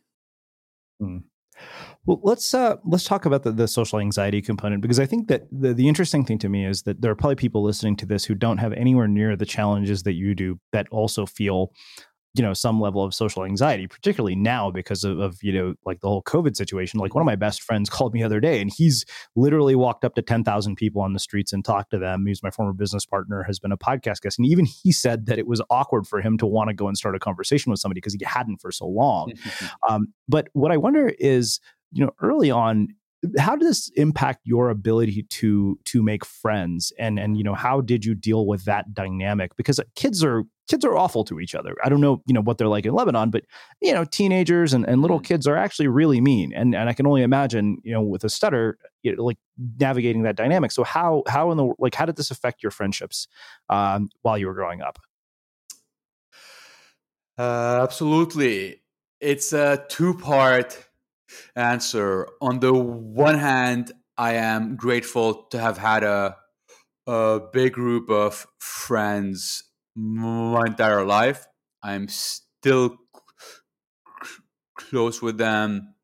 hmm. 0.99 1.19
Well, 2.07 2.21
let's 2.23 2.53
uh, 2.53 2.77
let's 2.85 3.05
talk 3.05 3.25
about 3.25 3.45
the, 3.45 3.53
the 3.53 3.67
social 3.67 3.99
anxiety 3.99 4.43
component 4.43 4.83
because 4.83 5.01
I 5.01 5.07
think 5.07 5.29
that 5.29 5.47
the, 5.51 5.73
the 5.73 5.89
interesting 5.89 6.23
thing 6.23 6.39
to 6.41 6.51
me 6.51 6.67
is 6.67 6.83
that 6.83 7.01
there 7.01 7.11
are 7.11 7.15
probably 7.15 7.37
people 7.37 7.63
listening 7.63 7.97
to 7.97 8.07
this 8.07 8.27
who 8.27 8.35
don't 8.35 8.59
have 8.59 8.75
anywhere 8.75 9.09
near 9.09 9.37
the 9.37 9.47
challenges 9.47 10.03
that 10.03 10.13
you 10.13 10.35
do 10.35 10.59
that 10.73 10.87
also 10.91 11.25
feel 11.25 11.73
you 12.35 12.43
know 12.43 12.53
some 12.53 12.81
level 12.81 13.05
of 13.05 13.15
social 13.15 13.45
anxiety 13.45 13.87
particularly 13.87 14.35
now 14.35 14.71
because 14.71 15.05
of, 15.05 15.19
of, 15.19 15.43
you 15.43 15.53
know 15.53 15.75
like 15.87 16.01
the 16.01 16.09
whole 16.09 16.23
covid 16.23 16.57
situation. 16.57 16.99
Like 17.01 17.15
one 17.15 17.23
of 17.23 17.27
my 17.27 17.37
best 17.37 17.63
friends 17.63 17.89
called 17.89 18.13
me 18.13 18.21
the 18.21 18.27
other 18.27 18.41
day 18.41 18.61
and 18.61 18.73
he's 18.73 19.05
literally 19.37 19.75
walked 19.75 20.05
up 20.05 20.15
to 20.17 20.23
10,000 20.23 20.77
people 20.77 21.01
on 21.01 21.13
the 21.13 21.19
streets 21.19 21.53
and 21.53 21.65
talked 21.65 21.91
to 21.93 21.99
them. 21.99 22.27
He's 22.27 22.43
my 22.43 22.51
former 22.51 22.73
business 22.73 23.07
partner 23.07 23.43
has 23.45 23.59
been 23.59 23.73
a 23.73 23.79
podcast 23.79 24.21
guest 24.21 24.39
and 24.39 24.47
even 24.47 24.65
he 24.65 24.93
said 24.93 25.27
that 25.27 25.39
it 25.39 25.47
was 25.47 25.63
awkward 25.71 26.07
for 26.07 26.21
him 26.21 26.37
to 26.39 26.47
want 26.47 26.69
to 26.69 26.75
go 26.75 26.89
and 26.89 26.97
start 26.97 27.15
a 27.15 27.21
conversation 27.21 27.71
with 27.71 27.81
somebody 27.81 28.01
because 28.01 28.15
he 28.15 28.25
hadn't 28.25 28.61
for 28.61 28.73
so 28.73 28.87
long. 28.87 29.33
Um, 29.89 30.09
but 30.29 30.49
what 30.53 30.73
i 30.73 30.77
wonder 30.77 31.13
is 31.19 31.61
you 31.93 32.05
know 32.05 32.13
early 32.21 32.51
on 32.51 32.89
how 33.39 33.57
did 33.57 33.67
this 33.67 33.91
impact 33.97 34.41
your 34.45 34.71
ability 34.71 35.23
to 35.23 35.79
to 35.85 36.03
make 36.03 36.25
friends? 36.25 36.93
And 36.99 37.19
and 37.19 37.37
you 37.37 37.45
know 37.45 37.55
how 37.55 37.81
did 37.81 38.05
you 38.05 38.15
deal 38.15 38.47
with 38.47 38.65
that 38.65 38.95
dynamic? 38.95 39.57
Because 39.57 39.81
kids 39.95 40.25
are 40.25 40.45
kids 40.69 40.85
are 40.85 40.97
awful 40.97 41.25
to 41.25 41.41
each 41.41 41.55
other 41.55 41.75
i 41.85 41.89
don't 41.89 42.01
know 42.01 42.23
you 42.27 42.35
know 42.35 42.41
what 42.41 42.59
they're 42.59 42.69
like 42.69 42.87
in 42.87 42.93
lebanon 42.93 43.31
but 43.31 43.45
you 43.81 43.93
know 43.93 44.05
teenagers 44.05 44.73
and, 44.73 44.89
and 44.89 45.03
little 45.03 45.21
mm. 45.21 45.25
kids 45.25 45.47
are 45.47 45.57
actually 45.57 45.89
really 45.89 46.21
mean 46.21 46.53
and 46.55 46.75
and 46.75 46.89
i 46.89 46.93
can 46.93 47.07
only 47.07 47.23
imagine 47.23 47.79
you 47.83 47.93
know 47.93 48.03
with 48.03 48.25
a 48.25 48.31
stutter 48.31 48.79
you 49.03 49.15
know, 49.15 49.25
like 49.25 49.39
navigating 49.79 50.23
that 50.23 50.37
dynamic 50.37 50.71
so 50.71 50.85
how 50.85 51.23
how 51.29 51.51
in 51.51 51.57
the 51.57 51.73
like 51.79 51.95
how 51.95 52.07
did 52.07 52.17
this 52.17 52.31
affect 52.31 52.63
your 52.63 52.71
friendships 52.71 53.29
um, 53.69 54.09
while 54.23 54.39
you 54.39 54.47
were 54.47 54.55
growing 54.55 54.81
up 54.81 54.99
uh, 57.39 57.81
absolutely 57.83 58.81
it's 59.21 59.53
a 59.53 59.85
two 59.89 60.15
part 60.15 60.87
answer. 61.57 62.29
On 62.41 62.61
the 62.61 62.73
one 62.73 63.39
hand, 63.39 63.93
I 64.17 64.35
am 64.35 64.77
grateful 64.77 65.45
to 65.45 65.59
have 65.59 65.79
had 65.79 66.05
a 66.05 66.37
a 67.07 67.41
big 67.53 67.75
group 67.75 68.09
of 68.09 68.47
friends 68.59 69.65
my 69.95 70.65
entire 70.67 71.05
life. 71.05 71.47
I'm 71.83 72.09
still 72.09 72.97
close 74.77 75.23
with 75.23 75.39
them, 75.39 75.95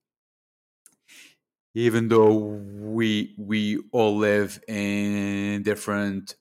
even 1.74 2.08
though 2.08 2.34
we 2.34 3.34
we 3.38 3.82
all 3.92 4.16
live 4.16 4.60
in 4.68 5.62
different 5.62 6.36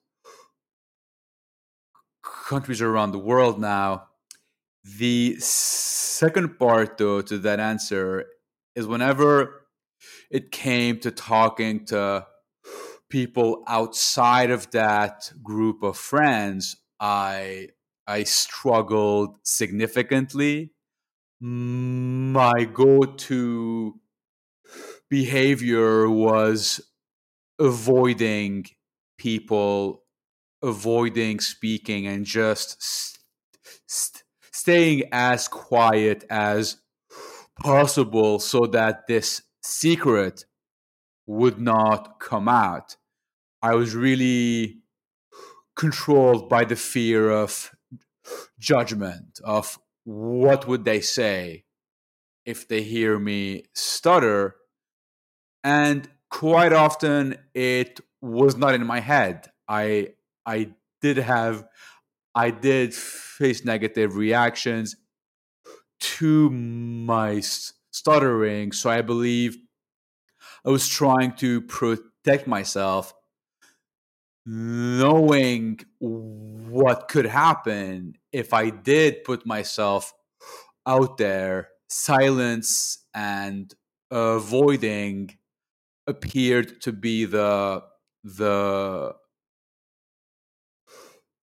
countries 2.24 2.82
around 2.82 3.12
the 3.12 3.20
world 3.20 3.60
now. 3.60 4.06
The 4.84 5.36
second 5.40 6.58
part, 6.58 6.98
though, 6.98 7.22
to 7.22 7.38
that 7.40 7.60
answer 7.60 8.26
is 8.76 8.88
whenever 8.88 9.68
it 10.32 10.52
came 10.52 11.00
to 11.00 11.12
talking 11.12 11.86
to 11.86 12.26
people 13.10 13.64
outside 13.68 14.52
of 14.52 14.72
that 14.72 15.32
group 15.44 15.84
of 15.84 15.98
friends, 15.98 16.78
I 17.00 17.70
I 18.08 18.24
struggled 18.24 19.38
significantly. 19.44 20.72
My 21.42 22.66
go-to 22.66 24.00
behavior 25.10 26.10
was 26.10 26.82
avoiding 27.60 28.66
people, 29.18 30.04
avoiding 30.64 31.40
speaking, 31.40 32.08
and 32.08 32.26
just 32.26 32.82
st- 32.82 33.20
st- 33.88 34.24
staying 34.54 35.04
as 35.12 35.48
quiet 35.48 36.26
as 36.30 36.78
possible 37.62 38.40
so 38.40 38.66
that 38.68 39.08
this 39.08 39.44
secret 39.64 40.46
would 41.28 41.60
not 41.60 42.20
come 42.20 42.48
out. 42.50 42.98
I 43.62 43.76
was 43.76 43.96
really 43.96 44.80
controlled 45.80 46.50
by 46.50 46.66
the 46.66 46.76
fear 46.76 47.32
of 47.32 47.72
judgment 48.60 49.40
of 49.46 49.80
what 50.04 50.68
would 50.68 50.84
they 50.84 51.00
say 51.00 51.64
if 52.46 52.68
they 52.68 52.82
hear 52.84 53.18
me 53.18 53.64
stutter. 53.74 54.58
And 55.64 56.10
quite 56.30 56.74
often 56.74 57.38
it 57.54 58.02
was 58.22 58.58
not 58.58 58.76
in 58.76 58.86
my 58.86 59.00
head. 59.00 59.52
I 59.70 60.10
i 60.46 60.72
did 61.02 61.16
have 61.16 61.64
i 62.36 62.52
did 62.52 62.94
face 62.94 63.64
negative 63.64 64.18
reactions 64.18 64.98
to 66.18 66.50
my 66.50 67.40
stuttering. 67.92 68.74
So 68.74 68.90
i 68.90 69.02
believe 69.02 69.56
i 70.66 70.70
was 70.70 70.90
trying 70.90 71.32
to 71.38 71.62
protect 71.62 72.48
myself 72.48 73.14
knowing 74.50 75.80
what 76.00 77.08
could 77.08 77.26
happen 77.26 78.16
if 78.32 78.52
I 78.52 78.72
did 78.72 79.24
put 79.24 79.46
myself 79.46 80.12
out 80.88 81.18
there, 81.18 81.70
silence 81.90 83.06
and 83.14 83.74
avoiding 84.12 85.38
appeared 86.08 86.82
to 86.82 86.92
be 86.92 87.26
the 87.26 87.84
the 88.24 89.16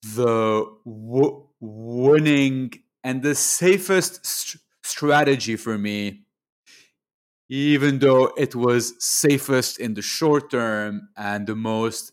the 0.02 0.64
w- 0.84 1.46
winning 1.60 2.70
and 3.02 3.22
the 3.22 3.34
safest 3.34 4.24
st- 4.24 4.62
strategy 4.82 5.56
for 5.56 5.76
me 5.78 6.22
even 7.48 7.98
though 8.00 8.32
it 8.36 8.54
was 8.54 8.94
safest 8.98 9.78
in 9.78 9.94
the 9.94 10.02
short 10.02 10.50
term 10.50 11.08
and 11.16 11.46
the 11.46 11.54
most 11.54 12.12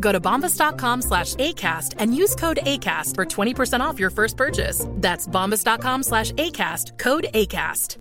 Go 0.00 0.12
to 0.12 0.20
bombas.com 0.20 1.02
slash 1.02 1.34
ACAST 1.36 1.94
and 1.98 2.16
use 2.16 2.34
code 2.34 2.58
ACAST 2.62 3.14
for 3.14 3.24
20% 3.24 3.80
off 3.80 4.00
your 4.00 4.10
first 4.10 4.36
purchase. 4.36 4.84
That's 4.96 5.28
bombas.com 5.28 6.02
slash 6.02 6.32
ACAST, 6.32 6.98
code 6.98 7.26
ACAST. 7.32 7.98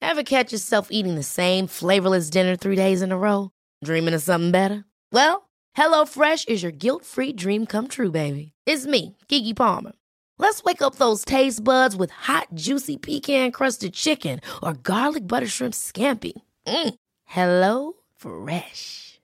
Ever 0.00 0.22
catch 0.22 0.52
yourself 0.52 0.88
eating 0.90 1.14
the 1.14 1.22
same 1.22 1.66
flavorless 1.66 2.28
dinner 2.28 2.56
three 2.56 2.76
days 2.76 3.00
in 3.00 3.10
a 3.10 3.16
row? 3.16 3.50
Dreaming 3.82 4.12
of 4.12 4.22
something 4.22 4.50
better? 4.50 4.84
Well, 5.12 5.48
HelloFresh 5.76 6.46
is 6.48 6.62
your 6.62 6.72
guilt 6.72 7.04
free 7.04 7.32
dream 7.32 7.64
come 7.64 7.88
true, 7.88 8.10
baby. 8.10 8.52
It's 8.66 8.86
me, 8.86 9.16
Keke 9.28 9.56
Palmer. 9.56 9.92
Let's 10.38 10.62
wake 10.62 10.82
up 10.82 10.96
those 10.96 11.24
taste 11.24 11.64
buds 11.64 11.96
with 11.96 12.10
hot, 12.10 12.48
juicy 12.54 12.96
pecan 12.96 13.50
crusted 13.50 13.94
chicken 13.94 14.40
or 14.62 14.74
garlic 14.74 15.26
butter 15.26 15.46
shrimp 15.46 15.74
scampi. 15.74 16.32
Mm. 16.66 16.94
Hello 17.24 17.92
Fresh. 18.16 19.03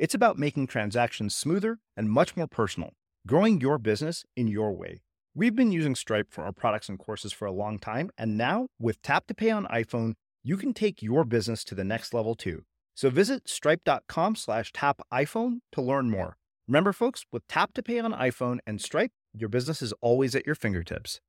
It's 0.00 0.14
about 0.14 0.38
making 0.38 0.66
transactions 0.66 1.34
smoother 1.34 1.78
and 1.94 2.08
much 2.08 2.34
more 2.34 2.46
personal, 2.46 2.94
growing 3.26 3.60
your 3.60 3.76
business 3.76 4.24
in 4.34 4.48
your 4.48 4.72
way. 4.72 5.02
We've 5.34 5.54
been 5.54 5.72
using 5.72 5.94
Stripe 5.94 6.28
for 6.30 6.42
our 6.42 6.52
products 6.52 6.88
and 6.88 6.98
courses 6.98 7.34
for 7.34 7.44
a 7.44 7.52
long 7.52 7.78
time, 7.78 8.10
and 8.16 8.38
now 8.38 8.68
with 8.78 9.02
Tap 9.02 9.26
to 9.26 9.34
Pay 9.34 9.50
on 9.50 9.66
iPhone, 9.66 10.14
you 10.42 10.56
can 10.56 10.72
take 10.72 11.02
your 11.02 11.24
business 11.24 11.64
to 11.64 11.74
the 11.74 11.84
next 11.84 12.14
level 12.14 12.34
too. 12.34 12.62
So 12.94 13.10
visit 13.10 13.46
stripe.com 13.46 14.36
slash 14.36 14.72
tap 14.72 15.02
iPhone 15.12 15.58
to 15.72 15.82
learn 15.82 16.08
more. 16.08 16.38
Remember, 16.66 16.94
folks, 16.94 17.26
with 17.30 17.46
Tap 17.46 17.74
to 17.74 17.82
Pay 17.82 17.98
on 17.98 18.14
iPhone 18.14 18.60
and 18.66 18.80
Stripe, 18.80 19.12
your 19.34 19.50
business 19.50 19.82
is 19.82 19.92
always 20.00 20.34
at 20.34 20.46
your 20.46 20.54
fingertips. 20.54 21.20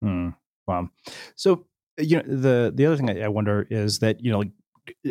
Hmm. 0.00 0.30
Wow. 0.66 0.88
So, 1.36 1.66
you 1.98 2.16
know, 2.16 2.22
the 2.22 2.72
the 2.74 2.86
other 2.86 2.96
thing 2.96 3.10
I, 3.10 3.24
I 3.24 3.28
wonder 3.28 3.66
is 3.68 3.98
that 3.98 4.24
you 4.24 4.32
know, 4.32 4.38
like 4.38 4.52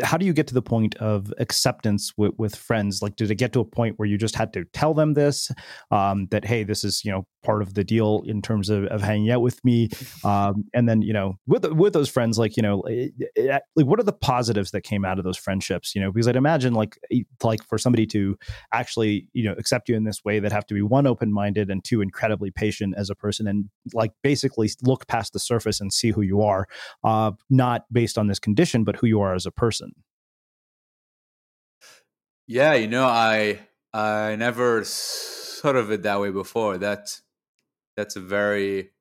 how 0.03 0.17
do 0.17 0.25
you 0.25 0.33
get 0.33 0.47
to 0.47 0.53
the 0.53 0.61
point 0.61 0.95
of 0.97 1.33
acceptance 1.39 2.13
with, 2.17 2.33
with 2.37 2.55
friends? 2.55 3.01
Like, 3.01 3.15
did 3.15 3.31
it 3.31 3.35
get 3.35 3.53
to 3.53 3.59
a 3.59 3.65
point 3.65 3.97
where 3.97 4.07
you 4.07 4.17
just 4.17 4.35
had 4.35 4.53
to 4.53 4.65
tell 4.73 4.93
them 4.93 5.13
this, 5.13 5.51
um, 5.91 6.27
that 6.31 6.45
hey, 6.45 6.63
this 6.63 6.83
is 6.83 7.03
you 7.03 7.11
know 7.11 7.25
part 7.43 7.62
of 7.62 7.73
the 7.73 7.84
deal 7.84 8.23
in 8.25 8.41
terms 8.41 8.69
of, 8.69 8.86
of 8.86 9.02
hanging 9.02 9.32
out 9.32 9.41
with 9.41 9.63
me, 9.63 9.89
um, 10.23 10.65
and 10.73 10.88
then 10.88 11.02
you 11.02 11.13
know 11.13 11.38
with 11.47 11.65
with 11.71 11.93
those 11.93 12.10
friends, 12.10 12.38
like 12.38 12.58
you 12.58 12.63
know, 12.63 12.82
it, 12.84 13.13
eh, 13.21 13.25
it, 13.36 13.49
eh, 13.49 13.60
like 13.75 13.86
what 13.86 13.99
are 13.99 14.04
the 14.04 14.13
positives 14.13 14.71
that 14.71 14.82
came 14.82 15.06
out 15.06 15.17
of 15.17 15.25
those 15.25 15.38
friendships? 15.38 15.95
You 15.95 16.02
know, 16.02 16.12
because 16.12 16.28
I'd 16.28 16.36
imagine 16.36 16.73
like 16.73 16.97
like 17.43 17.63
for 17.63 17.78
somebody 17.78 18.06
to 18.08 18.38
actually 18.73 19.28
you 19.34 19.43
know 19.43 19.54
accept 19.58 19.89
you 19.89 19.95
in 19.95 20.04
this 20.04 20.23
way, 20.23 20.39
that 20.39 20.52
have 20.52 20.65
to 20.67 20.73
be 20.73 20.82
one 20.82 21.08
open 21.08 21.32
minded 21.32 21.69
and 21.69 21.84
two 21.84 22.02
incredibly 22.02 22.52
patient 22.52 22.95
as 22.97 23.10
a 23.10 23.15
person, 23.15 23.47
and 23.47 23.69
like 23.93 24.12
basically 24.23 24.69
look 24.84 25.08
past 25.08 25.34
the 25.34 25.39
surface 25.39 25.80
and 25.82 25.93
see 25.93 26.12
who 26.12 26.21
you 26.21 26.41
are, 26.41 26.67
uh, 27.04 27.32
not 27.49 27.86
based 27.91 28.17
on 28.17 28.28
this 28.28 28.39
condition, 28.39 28.84
but 28.84 28.95
who 28.97 29.08
you 29.08 29.21
are 29.21 29.34
as 29.34 29.45
a 29.45 29.52
person. 29.52 29.91
Yeah, 32.47 32.73
you 32.73 32.88
know, 32.88 33.06
I 33.06 33.60
I 33.93 34.36
never 34.36 34.84
thought 34.84 35.75
of 35.75 35.91
it 35.91 36.04
that 36.04 36.19
way 36.19 36.32
before. 36.32 36.78
That's 36.78 37.21
that's 37.99 38.15
a 38.15 38.21
very 38.21 38.91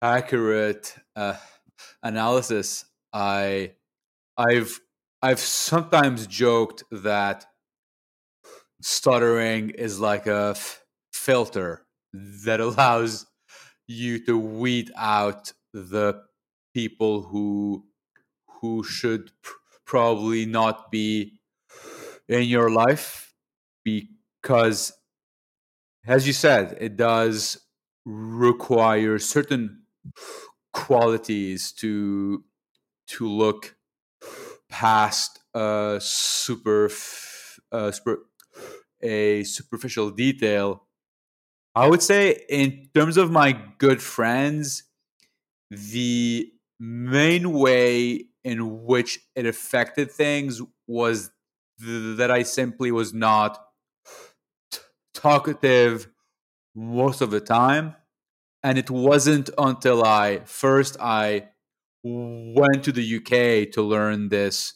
accurate 0.00 0.94
uh, 1.16 1.34
analysis. 2.04 2.84
I 3.12 3.72
I've 4.38 4.80
I've 5.20 5.40
sometimes 5.40 6.28
joked 6.28 6.84
that 6.92 7.46
stuttering 8.80 9.70
is 9.70 10.00
like 10.00 10.26
a 10.26 10.52
f- 10.56 10.82
filter 11.12 11.86
that 12.44 12.60
allows 12.60 13.26
you 13.88 14.24
to 14.26 14.38
weed 14.38 14.90
out 14.96 15.52
the 15.72 16.22
people 16.74 17.22
who 17.22 17.84
who 18.60 18.84
should 18.84 19.32
pr- 19.42 19.52
probably 19.84 20.46
not 20.46 20.90
be 20.92 21.40
in 22.28 22.44
your 22.44 22.70
life 22.70 23.34
because 23.84 24.92
as 26.06 26.26
you 26.26 26.32
said 26.32 26.76
it 26.80 26.96
does 26.96 27.61
require 28.04 29.18
certain 29.18 29.82
qualities 30.72 31.72
to 31.72 32.44
to 33.08 33.28
look 33.28 33.76
past 34.68 35.40
a 35.54 35.98
super, 36.00 36.90
uh, 37.72 37.90
super 37.90 38.18
a 39.02 39.44
superficial 39.44 40.10
detail. 40.10 40.86
I 41.74 41.88
would 41.88 42.02
say 42.02 42.44
in 42.48 42.88
terms 42.94 43.16
of 43.16 43.30
my 43.30 43.52
good 43.78 44.02
friends 44.02 44.84
the 45.70 46.52
main 46.80 47.52
way 47.52 48.26
in 48.44 48.84
which 48.84 49.20
it 49.36 49.46
affected 49.46 50.10
things 50.10 50.60
was 50.86 51.30
th- 51.80 52.18
that 52.18 52.30
I 52.30 52.42
simply 52.42 52.92
was 52.92 53.14
not 53.14 53.58
talkative 55.14 56.08
most 56.74 57.20
of 57.20 57.30
the 57.30 57.40
time. 57.40 57.96
And 58.62 58.78
it 58.78 58.90
wasn't 58.90 59.50
until 59.58 60.04
I 60.04 60.40
first 60.44 60.96
I 61.00 61.48
went 62.04 62.84
to 62.84 62.92
the 62.92 63.16
UK 63.16 63.72
to 63.72 63.82
learn 63.82 64.28
this 64.28 64.74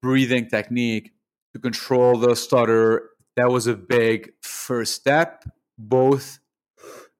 breathing 0.00 0.48
technique 0.48 1.12
to 1.54 1.60
control 1.60 2.16
the 2.16 2.34
stutter. 2.34 3.10
That 3.36 3.50
was 3.50 3.66
a 3.66 3.74
big 3.74 4.32
first 4.42 4.94
step, 4.94 5.44
both 5.76 6.38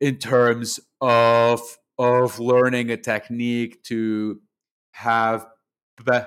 in 0.00 0.16
terms 0.16 0.80
of 1.00 1.60
of 1.98 2.38
learning 2.38 2.90
a 2.90 2.96
technique 2.96 3.82
to 3.82 4.40
have 4.92 5.46
be- 6.04 6.20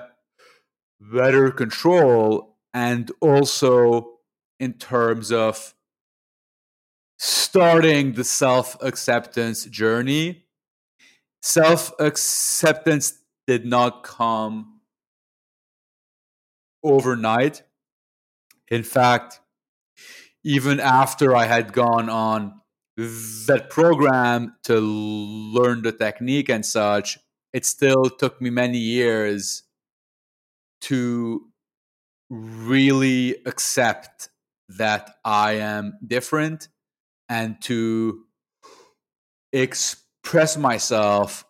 better 1.00 1.50
control 1.50 2.58
and 2.74 3.10
also 3.20 4.18
in 4.60 4.74
terms 4.74 5.32
of 5.32 5.74
starting 7.24 8.14
the 8.14 8.24
self 8.24 8.76
acceptance 8.82 9.64
journey. 9.66 10.44
Self 11.40 11.92
acceptance 12.00 13.14
did 13.46 13.64
not 13.64 14.02
come 14.02 14.80
overnight. 16.82 17.62
In 18.68 18.82
fact, 18.82 19.40
even 20.42 20.80
after 20.80 21.36
I 21.36 21.44
had 21.44 21.72
gone 21.72 22.08
on 22.08 22.60
that 22.96 23.68
program 23.70 24.56
to 24.64 24.80
learn 24.80 25.82
the 25.82 25.92
technique 25.92 26.48
and 26.48 26.66
such, 26.66 27.18
it 27.52 27.64
still 27.64 28.10
took 28.10 28.40
me 28.40 28.50
many 28.50 28.78
years 28.78 29.62
to 30.82 31.46
really 32.28 33.36
accept 33.46 34.28
that 34.68 35.14
I 35.24 35.52
am 35.52 35.98
different 36.04 36.68
and 37.32 37.58
to 37.62 38.26
express 39.54 40.58
myself 40.58 41.46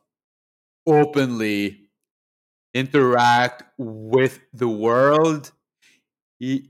openly, 0.87 1.89
interact 2.73 3.65
with 3.79 4.39
the 4.53 4.69
world, 4.69 5.51
e- 6.39 6.69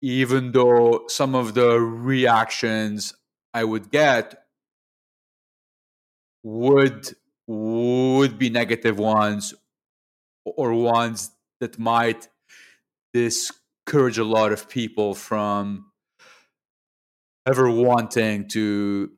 even 0.00 0.52
though 0.52 1.04
some 1.08 1.34
of 1.34 1.52
the 1.52 1.78
reactions 1.78 3.12
I 3.52 3.64
would 3.64 3.90
get 3.90 4.46
would 6.42 7.14
would 7.46 8.38
be 8.38 8.48
negative 8.48 8.98
ones 8.98 9.52
or 10.44 10.72
ones 10.72 11.30
that 11.60 11.78
might 11.78 12.28
discourage 13.12 14.16
a 14.16 14.24
lot 14.24 14.50
of 14.50 14.68
people 14.70 15.14
from 15.14 15.92
ever 17.46 17.70
wanting 17.70 18.48
to 18.48 19.10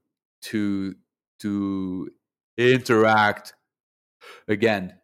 to 0.43 0.95
to 1.41 2.11
interact 2.57 3.55
again 4.49 4.95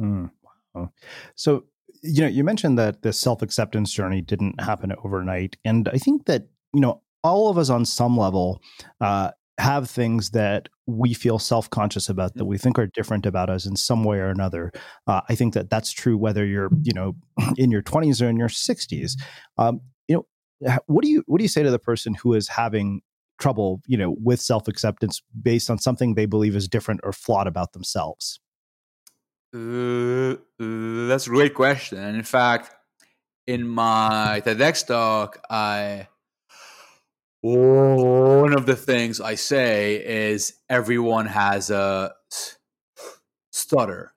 mm, 0.00 0.30
wow. 0.74 0.90
so 1.34 1.64
you 2.02 2.22
know 2.22 2.28
you 2.28 2.44
mentioned 2.44 2.78
that 2.78 3.02
the 3.02 3.12
self-acceptance 3.12 3.92
journey 3.92 4.20
didn't 4.20 4.60
happen 4.60 4.92
overnight 5.04 5.56
and 5.64 5.88
i 5.92 5.98
think 5.98 6.26
that 6.26 6.46
you 6.72 6.80
know 6.80 7.00
all 7.24 7.48
of 7.48 7.58
us 7.58 7.70
on 7.70 7.84
some 7.84 8.16
level 8.16 8.60
uh, 9.00 9.30
have 9.58 9.88
things 9.88 10.30
that 10.30 10.68
we 10.86 11.14
feel 11.14 11.38
self-conscious 11.38 12.08
about 12.08 12.34
that 12.34 12.44
mm. 12.44 12.48
we 12.48 12.58
think 12.58 12.78
are 12.78 12.88
different 12.88 13.26
about 13.26 13.48
us 13.48 13.64
in 13.64 13.76
some 13.76 14.02
way 14.04 14.18
or 14.18 14.28
another 14.28 14.72
uh, 15.06 15.20
i 15.28 15.34
think 15.34 15.54
that 15.54 15.70
that's 15.70 15.92
true 15.92 16.16
whether 16.16 16.44
you're 16.44 16.70
you 16.82 16.92
know 16.92 17.14
in 17.56 17.70
your 17.70 17.82
20s 17.82 18.20
or 18.24 18.28
in 18.28 18.36
your 18.36 18.48
60s 18.48 19.12
um, 19.58 19.80
what 20.86 21.02
do 21.02 21.08
you 21.08 21.22
what 21.26 21.38
do 21.38 21.44
you 21.44 21.48
say 21.48 21.62
to 21.62 21.70
the 21.70 21.78
person 21.78 22.14
who 22.14 22.34
is 22.34 22.48
having 22.48 23.02
trouble 23.38 23.80
you 23.86 23.96
know 23.96 24.16
with 24.22 24.40
self-acceptance 24.40 25.22
based 25.40 25.70
on 25.70 25.78
something 25.78 26.14
they 26.14 26.26
believe 26.26 26.54
is 26.54 26.68
different 26.68 27.00
or 27.02 27.12
flawed 27.12 27.46
about 27.46 27.72
themselves 27.72 28.40
uh, 29.54 30.34
that's 30.58 31.26
a 31.26 31.30
great 31.30 31.54
question 31.54 31.98
and 31.98 32.16
in 32.16 32.22
fact 32.22 32.74
in 33.46 33.66
my 33.66 34.40
TEDx 34.44 34.86
talk 34.86 35.42
i 35.50 36.06
one 37.42 38.56
of 38.56 38.66
the 38.66 38.76
things 38.76 39.20
I 39.20 39.34
say 39.34 39.96
is 39.96 40.54
everyone 40.70 41.26
has 41.26 41.70
a 41.70 42.14
stutter. 43.52 44.14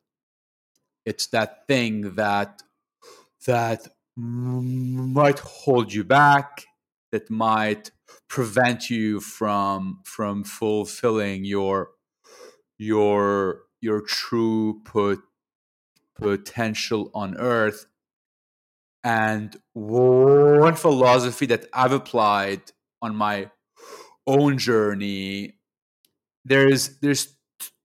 It's 1.06 1.28
that 1.28 1.68
thing 1.68 2.16
that 2.16 2.62
that 3.48 3.88
might 4.18 5.40
hold 5.40 5.94
you 5.94 6.04
back, 6.04 6.66
that 7.12 7.30
might 7.30 7.92
prevent 8.28 8.90
you 8.90 9.20
from 9.20 10.02
from 10.04 10.44
fulfilling 10.44 11.46
your 11.46 11.92
your 12.78 13.62
your 13.82 14.02
true 14.02 14.82
put, 14.84 15.20
potential 16.20 17.12
on 17.14 17.38
earth. 17.38 17.86
And 19.04 19.56
one 19.74 20.76
philosophy 20.76 21.46
that 21.46 21.68
I've 21.74 21.92
applied 21.92 22.62
on 23.02 23.16
my 23.16 23.52
own 24.26 24.58
journey, 24.58 25.60
there's 26.44 26.98
there's 27.00 27.36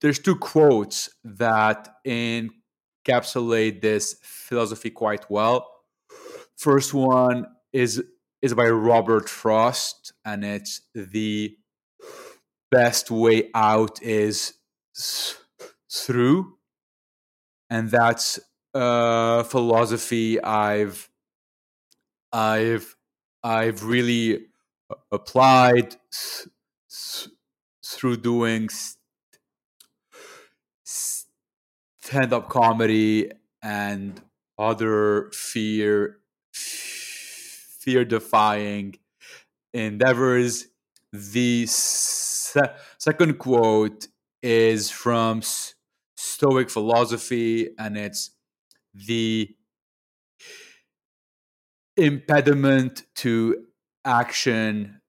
there's 0.01 0.19
two 0.19 0.35
quotes 0.35 1.09
that 1.23 1.95
encapsulate 2.05 3.81
this 3.81 4.17
philosophy 4.23 4.89
quite 4.89 5.29
well. 5.29 5.70
First 6.61 6.93
one 6.93 7.47
is 7.73 8.03
is 8.43 8.53
by 8.53 8.69
Robert 8.69 9.27
Frost, 9.27 10.13
and 10.23 10.45
it's 10.45 10.81
the 10.93 11.57
best 12.69 13.09
way 13.09 13.49
out 13.55 13.99
is 14.03 14.53
through, 15.91 16.59
and 17.71 17.89
that's 17.89 18.39
a 18.75 19.43
philosophy 19.43 20.39
I've 20.39 21.09
I've 22.31 22.95
I've 23.43 23.83
really 23.83 24.45
applied 25.11 25.95
through 27.83 28.17
doing 28.17 28.69
stand 30.83 32.31
up 32.31 32.49
comedy 32.49 33.31
and 33.63 34.21
other 34.59 35.31
fear 35.31 36.20
fear 36.53 38.05
defying 38.05 38.95
endeavors. 39.73 40.67
The 41.11 41.65
se- 41.65 42.73
second 42.97 43.37
quote 43.37 44.07
is 44.41 44.89
from 44.89 45.41
Stoic 46.15 46.69
philosophy, 46.69 47.69
and 47.77 47.97
it's 47.97 48.31
the 48.93 49.55
impediment 51.97 53.03
to 53.15 53.65
action 54.05 55.01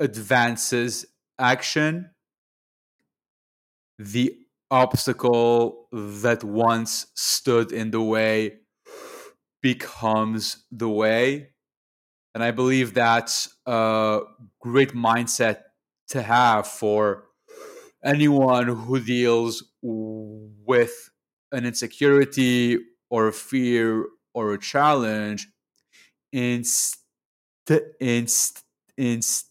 advances 0.00 1.06
action. 1.38 2.10
The 3.98 4.36
obstacle 4.70 5.88
that 5.92 6.42
once 6.42 7.06
stood 7.14 7.70
in 7.72 7.90
the 7.90 8.02
way 8.02 8.58
becomes 9.64 10.66
the 10.70 10.90
way. 10.90 11.48
And 12.34 12.44
I 12.44 12.50
believe 12.50 12.92
that's 12.92 13.48
a 13.64 14.20
great 14.60 14.92
mindset 14.92 15.62
to 16.08 16.20
have 16.20 16.66
for 16.66 17.24
anyone 18.04 18.68
who 18.68 19.00
deals 19.00 19.64
with 19.80 21.08
an 21.50 21.64
insecurity 21.64 22.78
or 23.08 23.28
a 23.28 23.32
fear 23.32 24.04
or 24.34 24.52
a 24.52 24.58
challenge 24.58 25.48
inst- 26.30 26.98
inst- 28.00 28.62
instead 28.98 29.46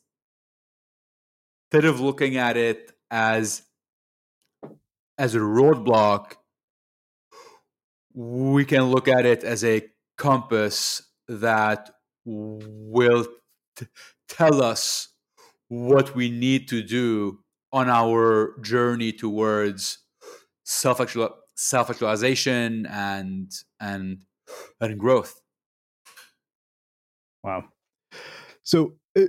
of 1.74 2.00
looking 2.00 2.38
at 2.38 2.56
it 2.56 2.92
as 3.10 3.64
as 5.18 5.34
a 5.34 5.40
roadblock 5.40 6.34
we 8.14 8.64
can 8.64 8.84
look 8.84 9.08
at 9.08 9.26
it 9.26 9.44
as 9.44 9.64
a 9.64 9.82
compass 10.24 11.02
that 11.28 11.90
will 12.24 13.26
t- 13.76 13.88
tell 14.30 14.64
us 14.64 15.10
what 15.68 16.16
we 16.16 16.30
need 16.30 16.70
to 16.70 16.82
do 16.82 17.40
on 17.74 17.90
our 17.90 18.58
journey 18.62 19.12
towards 19.12 19.98
self 20.64 21.02
self 21.56 21.90
actualization 21.90 22.86
and 22.86 23.52
and 23.82 24.22
and 24.80 24.98
growth. 24.98 25.42
Wow. 27.44 27.66
So, 28.64 28.94
uh, 29.20 29.24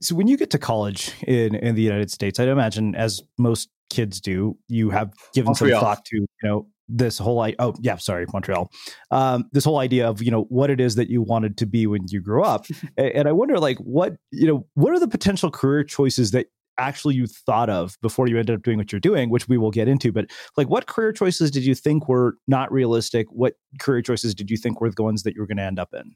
so 0.00 0.16
when 0.16 0.26
you 0.26 0.36
get 0.36 0.50
to 0.50 0.58
college 0.58 1.12
in 1.28 1.54
in 1.54 1.76
the 1.76 1.82
United 1.82 2.10
States, 2.10 2.40
I'd 2.40 2.48
imagine, 2.48 2.96
as 2.96 3.22
most 3.38 3.68
kids 3.88 4.20
do, 4.20 4.58
you 4.66 4.90
have 4.90 5.12
given 5.32 5.50
Montreal. 5.50 5.78
some 5.78 5.86
thought 5.86 6.04
to 6.06 6.16
you 6.16 6.26
know 6.42 6.66
this 6.90 7.18
whole 7.18 7.40
I 7.40 7.54
oh 7.58 7.74
yeah 7.80 7.96
sorry 7.96 8.26
Montreal. 8.32 8.70
Um, 9.10 9.44
this 9.52 9.64
whole 9.64 9.78
idea 9.78 10.08
of 10.08 10.22
you 10.22 10.30
know 10.30 10.42
what 10.44 10.70
it 10.70 10.80
is 10.80 10.96
that 10.96 11.08
you 11.08 11.22
wanted 11.22 11.56
to 11.58 11.66
be 11.66 11.86
when 11.86 12.02
you 12.08 12.20
grew 12.20 12.42
up. 12.42 12.66
And 12.96 13.28
I 13.28 13.32
wonder 13.32 13.58
like 13.58 13.78
what 13.78 14.16
you 14.30 14.46
know 14.46 14.66
what 14.74 14.92
are 14.92 15.00
the 15.00 15.08
potential 15.08 15.50
career 15.50 15.84
choices 15.84 16.32
that 16.32 16.46
actually 16.78 17.14
you 17.14 17.26
thought 17.26 17.70
of 17.70 17.96
before 18.02 18.26
you 18.26 18.38
ended 18.38 18.56
up 18.56 18.62
doing 18.62 18.78
what 18.78 18.90
you're 18.90 19.00
doing 19.00 19.28
which 19.28 19.48
we 19.48 19.58
will 19.58 19.70
get 19.70 19.86
into 19.86 20.10
but 20.10 20.26
like 20.56 20.68
what 20.68 20.86
career 20.86 21.12
choices 21.12 21.50
did 21.50 21.64
you 21.64 21.74
think 21.74 22.08
were 22.08 22.36
not 22.46 22.72
realistic? 22.72 23.26
What 23.30 23.54
career 23.78 24.02
choices 24.02 24.34
did 24.34 24.50
you 24.50 24.56
think 24.56 24.80
were 24.80 24.90
the 24.90 25.02
ones 25.02 25.22
that 25.22 25.34
you 25.34 25.40
were 25.40 25.46
going 25.46 25.58
to 25.58 25.62
end 25.62 25.78
up 25.78 25.94
in? 25.94 26.14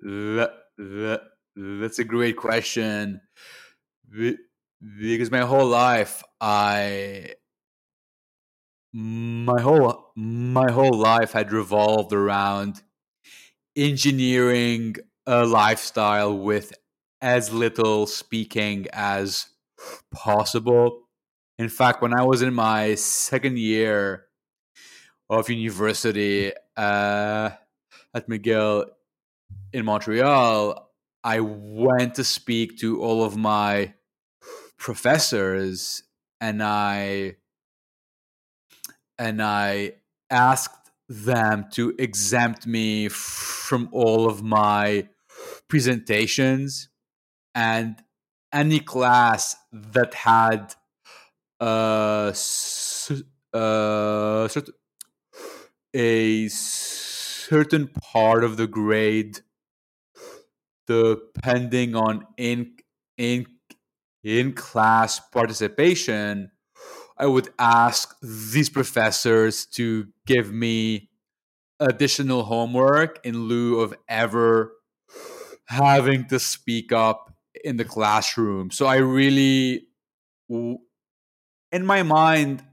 That, 0.00 0.52
that, 0.76 1.22
that's 1.56 1.98
a 1.98 2.04
great 2.04 2.36
question. 2.36 3.20
Because 4.10 5.30
my 5.30 5.40
whole 5.40 5.66
life 5.66 6.22
I 6.40 7.34
my 8.92 9.60
whole 9.60 10.12
my 10.16 10.70
whole 10.70 10.96
life 10.96 11.32
had 11.32 11.52
revolved 11.52 12.12
around 12.12 12.82
engineering 13.76 14.96
a 15.26 15.44
lifestyle 15.44 16.36
with 16.36 16.72
as 17.20 17.52
little 17.52 18.06
speaking 18.06 18.86
as 18.92 19.46
possible. 20.12 21.02
In 21.58 21.68
fact, 21.68 22.00
when 22.00 22.18
I 22.18 22.24
was 22.24 22.42
in 22.42 22.54
my 22.54 22.94
second 22.94 23.58
year 23.58 24.26
of 25.28 25.50
university 25.50 26.52
uh, 26.76 27.50
at 28.14 28.28
McGill 28.28 28.86
in 29.72 29.84
Montreal, 29.84 30.90
I 31.22 31.40
went 31.40 32.14
to 32.14 32.24
speak 32.24 32.78
to 32.78 33.02
all 33.02 33.24
of 33.24 33.36
my 33.36 33.94
professors 34.78 36.04
and 36.40 36.62
I 36.62 37.36
and 39.18 39.42
I 39.42 39.94
asked 40.30 40.90
them 41.08 41.66
to 41.72 41.94
exempt 41.98 42.66
me 42.66 43.08
from 43.08 43.88
all 43.92 44.28
of 44.28 44.42
my 44.42 45.08
presentations 45.68 46.88
and 47.54 47.96
any 48.52 48.80
class 48.80 49.56
that 49.72 50.14
had 50.14 50.74
uh, 51.60 52.32
uh, 53.54 54.48
a 55.94 56.48
certain 56.48 57.88
part 57.88 58.44
of 58.44 58.56
the 58.56 58.66
grade 58.66 59.40
depending 60.86 61.94
on 61.94 62.26
in 62.36 62.76
in 63.16 63.46
in 64.22 64.52
class 64.52 65.20
participation 65.20 66.50
I 67.18 67.26
would 67.26 67.48
ask 67.58 68.16
these 68.22 68.70
professors 68.70 69.66
to 69.66 70.06
give 70.26 70.52
me 70.52 71.10
additional 71.80 72.44
homework 72.44 73.20
in 73.24 73.44
lieu 73.44 73.80
of 73.80 73.94
ever 74.08 74.72
having 75.66 76.26
to 76.26 76.38
speak 76.38 76.92
up 76.92 77.34
in 77.64 77.76
the 77.76 77.84
classroom. 77.84 78.70
So 78.70 78.86
I 78.86 78.96
really, 78.96 79.88
in 80.48 80.78
my 81.84 82.02
mind, 82.02 82.64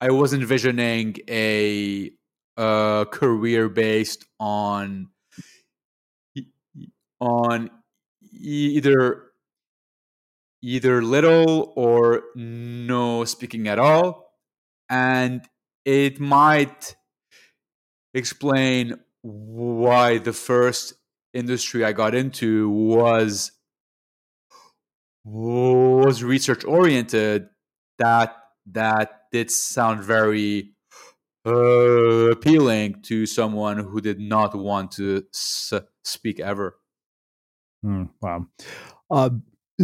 I 0.00 0.10
was 0.10 0.32
envisioning 0.32 1.16
a, 1.28 2.12
a 2.56 3.06
career 3.10 3.68
based 3.68 4.24
on 4.38 5.08
on 7.20 7.70
either 8.32 9.27
either 10.62 11.02
little 11.02 11.72
or 11.76 12.22
no 12.34 13.24
speaking 13.24 13.68
at 13.68 13.78
all. 13.78 14.32
And 14.90 15.46
it 15.84 16.18
might 16.20 16.96
explain 18.14 18.98
why 19.22 20.18
the 20.18 20.32
first 20.32 20.94
industry 21.34 21.84
I 21.84 21.92
got 21.92 22.14
into 22.14 22.70
was 22.70 23.52
was 25.24 26.22
research 26.22 26.64
oriented 26.64 27.48
that 27.98 28.34
that 28.66 29.24
did 29.30 29.50
sound 29.50 30.02
very 30.02 30.72
uh, 31.46 32.30
appealing 32.30 33.02
to 33.02 33.26
someone 33.26 33.78
who 33.78 34.00
did 34.00 34.20
not 34.20 34.54
want 34.54 34.92
to 34.92 35.24
s- 35.34 35.72
speak 36.04 36.40
ever. 36.40 36.78
Mm, 37.84 38.10
wow. 38.20 38.46
Uh, 39.10 39.30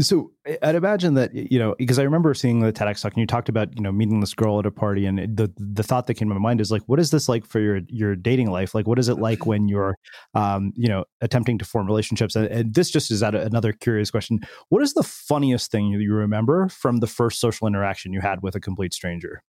so 0.00 0.32
I'd 0.62 0.74
imagine 0.74 1.14
that 1.14 1.34
you 1.34 1.58
know 1.58 1.74
because 1.78 1.98
I 1.98 2.02
remember 2.02 2.34
seeing 2.34 2.60
the 2.60 2.72
TEDx 2.72 3.02
talk 3.02 3.12
and 3.12 3.20
you 3.20 3.26
talked 3.26 3.48
about 3.48 3.74
you 3.76 3.82
know 3.82 3.92
meeting 3.92 4.20
this 4.20 4.34
girl 4.34 4.58
at 4.58 4.66
a 4.66 4.70
party 4.70 5.06
and 5.06 5.18
the 5.36 5.52
the 5.56 5.82
thought 5.82 6.06
that 6.08 6.14
came 6.14 6.28
to 6.28 6.34
my 6.34 6.40
mind 6.40 6.60
is 6.60 6.70
like 6.72 6.82
what 6.86 6.98
is 6.98 7.10
this 7.10 7.28
like 7.28 7.46
for 7.46 7.60
your 7.60 7.80
your 7.88 8.16
dating 8.16 8.50
life 8.50 8.74
like 8.74 8.86
what 8.86 8.98
is 8.98 9.08
it 9.08 9.18
like 9.18 9.46
when 9.46 9.68
you're 9.68 9.96
um, 10.34 10.72
you 10.74 10.88
know 10.88 11.04
attempting 11.20 11.58
to 11.58 11.64
form 11.64 11.86
relationships 11.86 12.34
and, 12.34 12.46
and 12.46 12.74
this 12.74 12.90
just 12.90 13.10
is 13.10 13.22
at 13.22 13.34
another 13.34 13.72
curious 13.72 14.10
question 14.10 14.40
what 14.68 14.82
is 14.82 14.94
the 14.94 15.04
funniest 15.04 15.70
thing 15.70 15.86
you 15.86 16.12
remember 16.12 16.68
from 16.68 16.98
the 16.98 17.06
first 17.06 17.40
social 17.40 17.66
interaction 17.66 18.12
you 18.12 18.20
had 18.20 18.42
with 18.42 18.54
a 18.54 18.60
complete 18.60 18.92
stranger? 18.92 19.42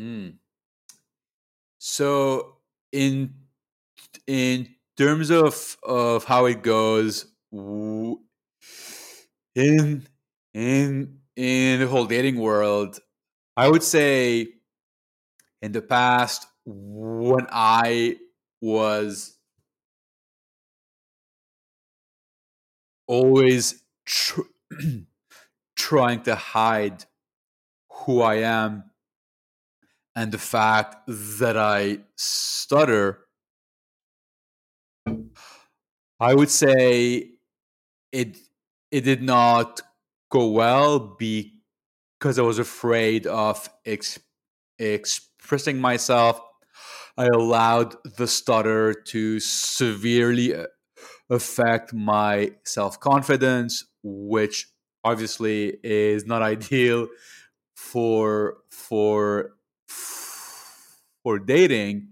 Mm. 0.00 0.34
So 1.78 2.58
in 2.92 3.34
in 4.26 4.68
terms 4.96 5.30
of 5.30 5.76
of 5.82 6.24
how 6.24 6.46
it 6.46 6.62
goes. 6.62 7.26
In 9.56 10.06
in 10.54 11.18
in 11.34 11.80
the 11.80 11.88
whole 11.88 12.06
dating 12.06 12.36
world, 12.38 13.00
I 13.56 13.68
would 13.68 13.82
say 13.82 14.48
in 15.62 15.72
the 15.72 15.82
past 15.82 16.46
when 16.64 17.46
I 17.50 18.16
was 18.60 19.36
always 23.06 23.82
tr- 24.04 24.42
trying 25.76 26.22
to 26.24 26.34
hide 26.34 27.04
who 27.90 28.22
I 28.22 28.36
am 28.36 28.84
and 30.16 30.32
the 30.32 30.38
fact 30.38 30.96
that 31.06 31.56
I 31.56 31.98
stutter, 32.16 33.26
I 36.20 36.34
would 36.34 36.50
say 36.50 37.30
it 38.12 38.38
it 38.90 39.02
did 39.02 39.22
not 39.22 39.80
go 40.30 40.48
well 40.48 40.98
because 41.18 42.38
I 42.38 42.42
was 42.42 42.58
afraid 42.58 43.26
of 43.26 43.68
ex- 43.84 44.18
expressing 44.78 45.80
myself. 45.80 46.40
I 47.16 47.26
allowed 47.26 47.96
the 48.16 48.26
stutter 48.26 48.92
to 48.92 49.40
severely 49.40 50.54
uh, 50.54 50.66
affect 51.30 51.94
my 51.94 52.52
self 52.64 53.00
confidence, 53.00 53.84
which 54.02 54.68
obviously 55.04 55.78
is 55.82 56.26
not 56.26 56.42
ideal 56.54 57.08
for 57.74 58.58
for 58.70 59.52
for 59.88 61.38
dating. 61.38 62.08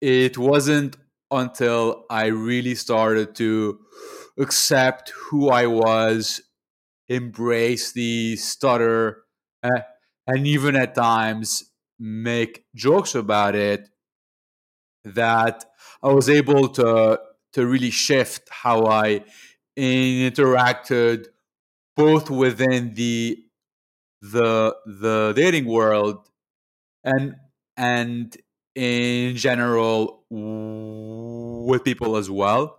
It 0.00 0.38
wasn't 0.38 0.96
until 1.30 2.04
I 2.08 2.26
really 2.26 2.74
started 2.74 3.34
to 3.36 3.80
accept 4.38 5.10
who 5.10 5.50
I 5.50 5.66
was, 5.66 6.40
embrace 7.08 7.92
the 7.92 8.36
stutter, 8.36 9.24
uh, 9.62 9.80
and 10.26 10.46
even 10.46 10.76
at 10.76 10.94
times 10.94 11.70
make 11.98 12.64
jokes 12.74 13.14
about 13.14 13.54
it 13.54 13.88
that 15.04 15.64
I 16.02 16.12
was 16.12 16.28
able 16.28 16.68
to 16.70 17.20
to 17.54 17.66
really 17.66 17.90
shift 17.90 18.48
how 18.50 18.86
I 18.86 19.24
interacted 19.76 21.26
both 21.96 22.30
within 22.30 22.94
the 22.94 23.38
the 24.20 24.76
the 24.86 25.32
dating 25.34 25.66
world 25.66 26.28
and 27.04 27.36
and 27.76 28.36
in 28.74 29.36
general 29.36 30.24
with 30.30 31.84
people 31.84 32.16
as 32.16 32.30
well 32.30 32.77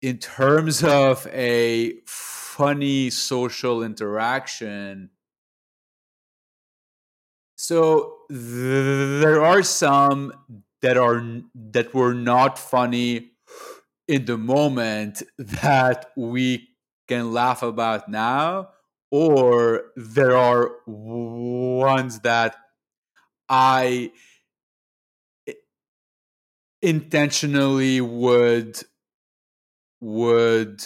in 0.00 0.18
terms 0.18 0.82
of 0.84 1.26
a 1.32 1.94
funny 2.06 3.10
social 3.10 3.82
interaction 3.82 5.10
so 7.56 8.18
th- 8.30 8.40
there 9.22 9.44
are 9.44 9.62
some 9.62 10.32
that 10.82 10.96
are 10.96 11.42
that 11.54 11.92
were 11.94 12.14
not 12.14 12.58
funny 12.58 13.32
in 14.06 14.24
the 14.24 14.38
moment 14.38 15.22
that 15.38 16.10
we 16.16 16.68
can 17.08 17.32
laugh 17.32 17.62
about 17.62 18.08
now 18.08 18.68
or 19.10 19.84
there 19.96 20.36
are 20.36 20.70
ones 20.86 22.20
that 22.20 22.56
i 23.48 24.10
intentionally 26.82 28.00
would 28.00 28.80
would 30.00 30.84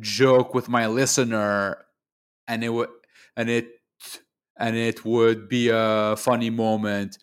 joke 0.00 0.54
with 0.54 0.68
my 0.68 0.86
listener 0.86 1.84
and 2.48 2.62
it 2.64 2.68
would 2.68 2.88
and 3.36 3.48
it 3.48 3.68
and 4.58 4.76
it 4.76 5.04
would 5.04 5.48
be 5.48 5.70
a 5.72 6.16
funny 6.16 6.50
moment. 6.50 7.18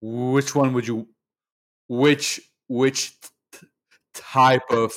Which 0.00 0.54
one 0.54 0.72
would 0.72 0.86
you 0.86 1.08
which 1.88 2.40
which 2.68 3.16
type 4.14 4.62
of 4.70 4.92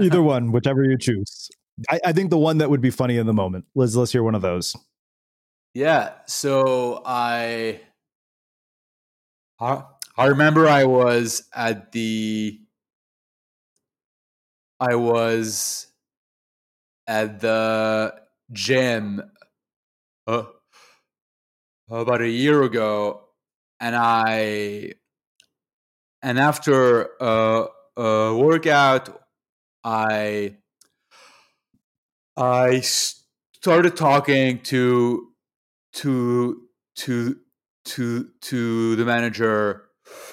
either 0.00 0.22
one 0.34 0.52
whichever 0.52 0.84
you 0.84 0.96
choose. 0.98 1.50
I, 1.88 2.00
I, 2.06 2.12
think 2.12 2.30
the 2.30 2.38
one 2.38 2.58
that 2.58 2.68
would 2.68 2.82
be 2.82 2.90
funny 2.90 3.16
in 3.16 3.26
the 3.26 3.32
moment. 3.32 3.64
Let's 3.74 3.94
let's 3.94 4.12
hear 4.12 4.22
one 4.22 4.34
of 4.34 4.42
those. 4.42 4.76
Yeah 5.74 6.12
so 6.26 7.02
i 7.06 7.80
i, 9.60 9.84
I 10.16 10.26
remember 10.26 10.66
i 10.66 10.84
was 10.84 11.44
at 11.54 11.92
the 11.92 12.60
i 14.80 14.94
was 14.94 15.86
at 17.06 17.40
the 17.40 18.14
gym 18.52 19.22
uh, 20.26 20.44
about 21.90 22.20
a 22.20 22.28
year 22.28 22.62
ago, 22.62 23.22
and 23.80 23.96
I 23.96 24.92
and 26.22 26.38
after 26.38 27.10
a, 27.20 27.66
a 27.96 28.36
workout, 28.36 29.20
I 29.82 30.56
I 32.36 32.80
started 32.80 33.96
talking 33.96 34.60
to 34.64 35.28
to 35.94 36.62
to 36.96 37.36
to 37.86 38.28
to 38.40 38.96
the 38.96 39.04
manager 39.04 39.88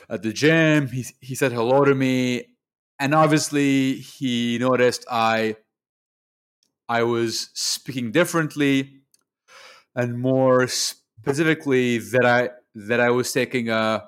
at 0.10 0.22
the 0.22 0.32
gym. 0.32 0.90
He 0.90 1.06
he 1.22 1.34
said 1.34 1.54
hello 1.54 1.86
to 1.86 1.96
me, 1.96 2.57
and 3.00 3.14
obviously 3.14 3.96
he 3.96 4.58
noticed 4.60 5.06
I 5.10 5.56
I 6.90 7.04
was 7.04 7.50
speaking 7.54 8.12
differently 8.12 9.02
and 9.96 10.20
more 10.20 10.68
specifically 10.68 11.98
that 11.98 12.26
I 12.26 12.50
that 12.76 13.00
I 13.00 13.10
was 13.10 13.32
taking 13.32 13.70
a 13.70 14.04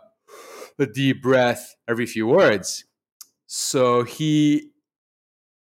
a 0.79 0.85
deep 0.85 1.21
breath 1.21 1.75
every 1.87 2.05
few 2.05 2.27
words. 2.27 2.85
So 3.47 4.03
he 4.03 4.71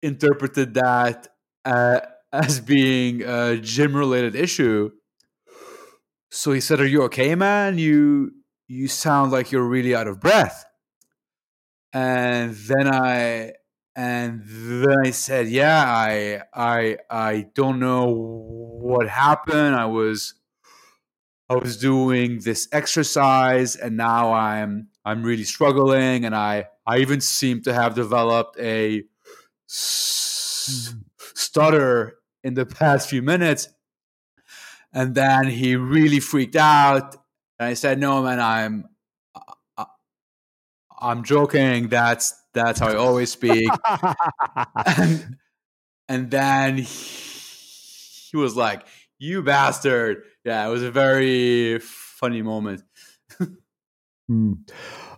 interpreted 0.01 0.75
that 0.75 1.27
uh, 1.65 2.01
as 2.33 2.59
being 2.61 3.23
a 3.23 3.57
gym 3.57 3.95
related 3.95 4.35
issue. 4.35 4.91
So 6.31 6.51
he 6.51 6.59
said, 6.61 6.79
"Are 6.79 6.85
you 6.85 7.03
okay, 7.03 7.35
man? 7.35 7.77
You 7.77 8.31
you 8.67 8.87
sound 8.87 9.31
like 9.31 9.51
you're 9.51 9.67
really 9.67 9.95
out 9.95 10.07
of 10.07 10.19
breath." 10.19 10.65
And 11.93 12.53
then 12.53 12.93
I 12.93 13.53
and 13.95 14.43
then 14.45 14.95
I 15.05 15.11
said, 15.11 15.47
"Yeah, 15.47 15.83
I 15.85 16.41
I 16.53 16.97
I 17.09 17.47
don't 17.55 17.79
know 17.79 18.05
what 18.07 19.07
happened. 19.09 19.75
I 19.75 19.85
was 19.85 20.35
I 21.49 21.55
was 21.55 21.77
doing 21.77 22.39
this 22.39 22.67
exercise 22.71 23.75
and 23.75 23.95
now 23.95 24.33
I'm 24.33 24.89
I'm 25.05 25.23
really 25.23 25.45
struggling 25.45 26.25
and 26.25 26.35
I 26.35 26.65
I 26.85 26.97
even 26.99 27.21
seem 27.21 27.61
to 27.63 27.73
have 27.73 27.95
developed 27.95 28.59
a 28.59 29.03
s- 29.69 30.93
mm. 30.93 31.03
stutter 31.35 32.17
in 32.43 32.53
the 32.53 32.65
past 32.65 33.09
few 33.09 33.21
minutes. 33.21 33.69
And 34.93 35.15
then 35.15 35.47
he 35.47 35.75
really 35.75 36.19
freaked 36.19 36.55
out. 36.55 37.15
And 37.59 37.69
I 37.69 37.73
said 37.73 37.99
no 37.99 38.23
man 38.23 38.39
I'm 38.39 38.85
I'm 40.99 41.23
joking 41.23 41.89
that's 41.89 42.39
that's 42.53 42.79
how 42.79 42.87
I 42.87 42.95
always 42.95 43.31
speak 43.31 43.69
and, 44.85 45.37
and 46.09 46.31
then 46.31 46.77
he, 46.77 46.85
he 48.31 48.37
was 48.37 48.55
like 48.55 48.85
you 49.19 49.41
bastard 49.43 50.23
yeah, 50.47 50.65
it 50.65 50.69
was 50.69 50.81
a 50.81 50.91
very 50.91 51.77
funny 51.79 52.41
moment. 52.41 52.81
mm. 54.31 54.57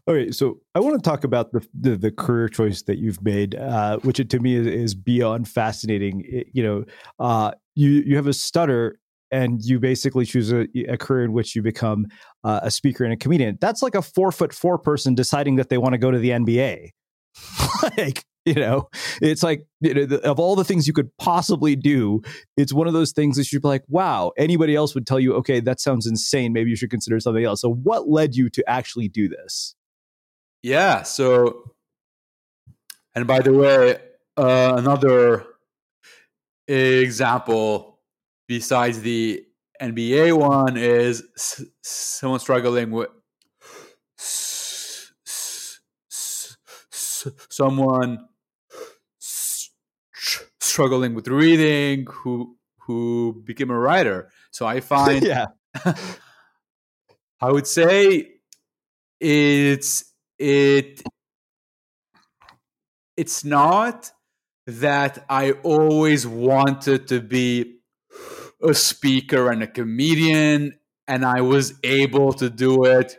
Okay, 0.08 0.32
so 0.32 0.60
I 0.74 0.80
want 0.80 0.96
to 0.96 1.08
talk 1.08 1.24
about 1.24 1.52
the 1.52 1.64
the, 1.80 1.96
the 1.96 2.12
career 2.12 2.50
choice 2.50 2.82
that 2.84 2.98
you've 2.98 3.22
made, 3.22 3.54
uh, 3.54 4.00
which 4.00 4.18
to 4.28 4.40
me 4.40 4.56
is, 4.56 4.66
is 4.66 4.96
beyond 4.96 5.48
fascinating. 5.48 6.26
It, 6.28 6.48
you 6.52 6.64
know, 6.64 6.86
uh, 7.20 7.52
you 7.76 7.92
you 7.92 8.16
have 8.16 8.26
a 8.26 8.34
stutter, 8.34 9.00
and 9.32 9.64
you 9.64 9.80
basically 9.80 10.26
choose 10.26 10.52
a, 10.52 10.68
a 10.88 10.98
career 10.98 11.24
in 11.24 11.34
which 11.34 11.56
you 11.56 11.62
become 11.62 12.08
uh, 12.44 12.62
a 12.64 12.72
speaker 12.72 13.04
and 13.04 13.14
a 13.14 13.18
comedian. 13.18 13.58
That's 13.62 13.82
like 13.82 13.96
a 13.96 14.02
four 14.02 14.32
foot 14.32 14.54
four 14.54 14.78
person 14.78 15.16
deciding 15.16 15.58
that 15.58 15.70
they 15.70 15.78
want 15.78 15.94
to 15.94 15.98
go 15.98 16.12
to 16.12 16.20
the 16.20 16.30
NBA. 16.30 16.90
like 17.98 18.26
you 18.46 18.54
know 18.56 18.90
it's 19.22 19.44
like 19.44 19.66
you 19.82 19.94
know, 19.94 20.06
the, 20.06 20.22
of 20.22 20.40
all 20.40 20.56
the 20.56 20.64
things 20.64 20.88
you 20.88 20.94
could 20.94 21.16
possibly 21.18 21.76
do 21.76 22.22
it's 22.58 22.74
one 22.74 22.88
of 22.88 22.94
those 22.94 23.12
things 23.12 23.38
that 23.38 23.52
you'd 23.52 23.62
be 23.62 23.68
like 23.68 23.84
wow 23.88 24.32
anybody 24.38 24.76
else 24.76 24.96
would 24.96 25.06
tell 25.06 25.20
you 25.20 25.34
okay 25.34 25.60
that 25.60 25.80
sounds 25.80 26.08
insane 26.08 26.54
maybe 26.54 26.70
you 26.70 26.76
should 26.76 26.90
consider 26.90 27.20
something 27.20 27.44
else 27.44 27.62
so 27.62 27.72
what 27.72 28.10
led 28.10 28.36
you 28.36 28.50
to 28.50 28.68
actually 28.68 29.08
do 29.08 29.28
this 29.28 29.76
yeah 30.64 31.04
so 31.04 31.72
and 33.16 33.28
by 33.28 33.40
the 33.40 33.54
way 33.54 33.98
uh, 34.38 34.74
another 34.78 35.46
example 36.68 37.89
besides 38.50 39.02
the 39.02 39.46
nba 39.82 40.34
one 40.38 40.76
is 40.76 41.24
s- 41.38 41.64
someone 41.84 42.40
struggling 42.42 42.92
with 42.92 43.10
someone 47.50 48.28
struggling 50.60 51.14
with 51.14 51.28
reading 51.28 52.06
who 52.10 52.58
who 52.80 53.42
became 53.46 53.70
a 53.70 53.80
writer. 53.80 54.32
So 54.52 54.66
I 54.66 54.80
find 54.80 55.24
yeah. 55.34 55.48
I 57.42 57.52
would 57.52 57.68
say 57.68 58.34
it's 59.20 60.14
it 60.40 61.02
it's 63.18 63.44
not 63.44 64.12
that 64.68 65.26
I 65.30 65.52
always 65.64 66.28
wanted 66.28 67.08
to 67.10 67.22
be 67.22 67.79
a 68.64 68.74
speaker 68.74 69.52
and 69.52 69.64
a 69.64 69.68
comedian 69.68 70.78
and 71.08 71.26
I 71.26 71.42
was 71.42 71.74
able 71.84 72.34
to 72.34 72.50
do 72.50 72.86
it 72.86 73.18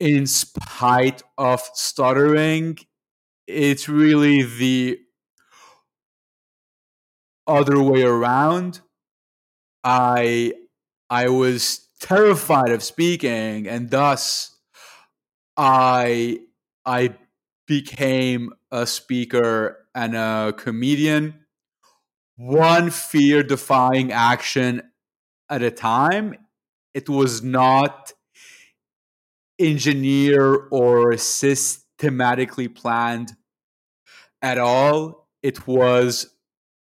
in 0.00 0.26
spite 0.26 1.22
of 1.38 1.62
stuttering. 1.74 2.78
It's 3.46 3.88
really 3.88 4.42
the 4.42 5.00
other 7.46 7.80
way 7.80 8.02
around. 8.02 8.80
I 9.84 10.52
I 11.08 11.28
was 11.28 11.88
terrified 12.00 12.70
of 12.70 12.82
speaking 12.82 13.68
and 13.68 13.90
thus 13.90 14.56
I 15.56 16.40
I 16.84 17.14
became 17.66 18.52
a 18.70 18.86
speaker 18.86 19.86
and 19.94 20.14
a 20.14 20.54
comedian, 20.56 21.45
one 22.36 22.90
fear 22.90 23.42
defying 23.42 24.12
action 24.12 24.82
at 25.48 25.62
a 25.62 25.70
time. 25.70 26.36
It 26.94 27.08
was 27.08 27.42
not 27.42 28.12
engineer 29.58 30.68
or 30.70 31.16
systematically 31.16 32.68
planned 32.68 33.36
at 34.42 34.58
all. 34.58 35.28
It 35.42 35.66
was 35.66 36.34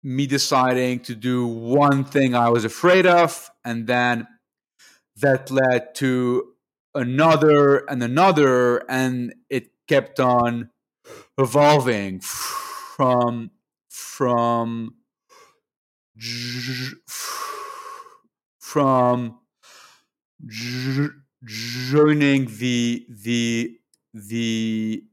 me 0.02 0.26
deciding 0.26 1.00
to 1.00 1.14
do 1.14 1.46
one 1.46 2.04
thing 2.04 2.34
I 2.34 2.48
was 2.48 2.64
afraid 2.64 3.06
of, 3.06 3.50
and 3.64 3.86
then 3.86 4.26
that 5.16 5.50
led 5.50 5.94
to 5.96 6.54
another 6.94 7.78
and 7.88 8.02
another, 8.02 8.78
and 8.90 9.34
it 9.48 9.70
kept 9.88 10.18
on 10.20 10.70
evolving 11.38 12.20
from 12.20 13.50
from 13.88 14.94
from 18.60 19.38
joining 21.44 22.46
the 22.58 23.06
the 23.08 23.78
the 24.14 25.04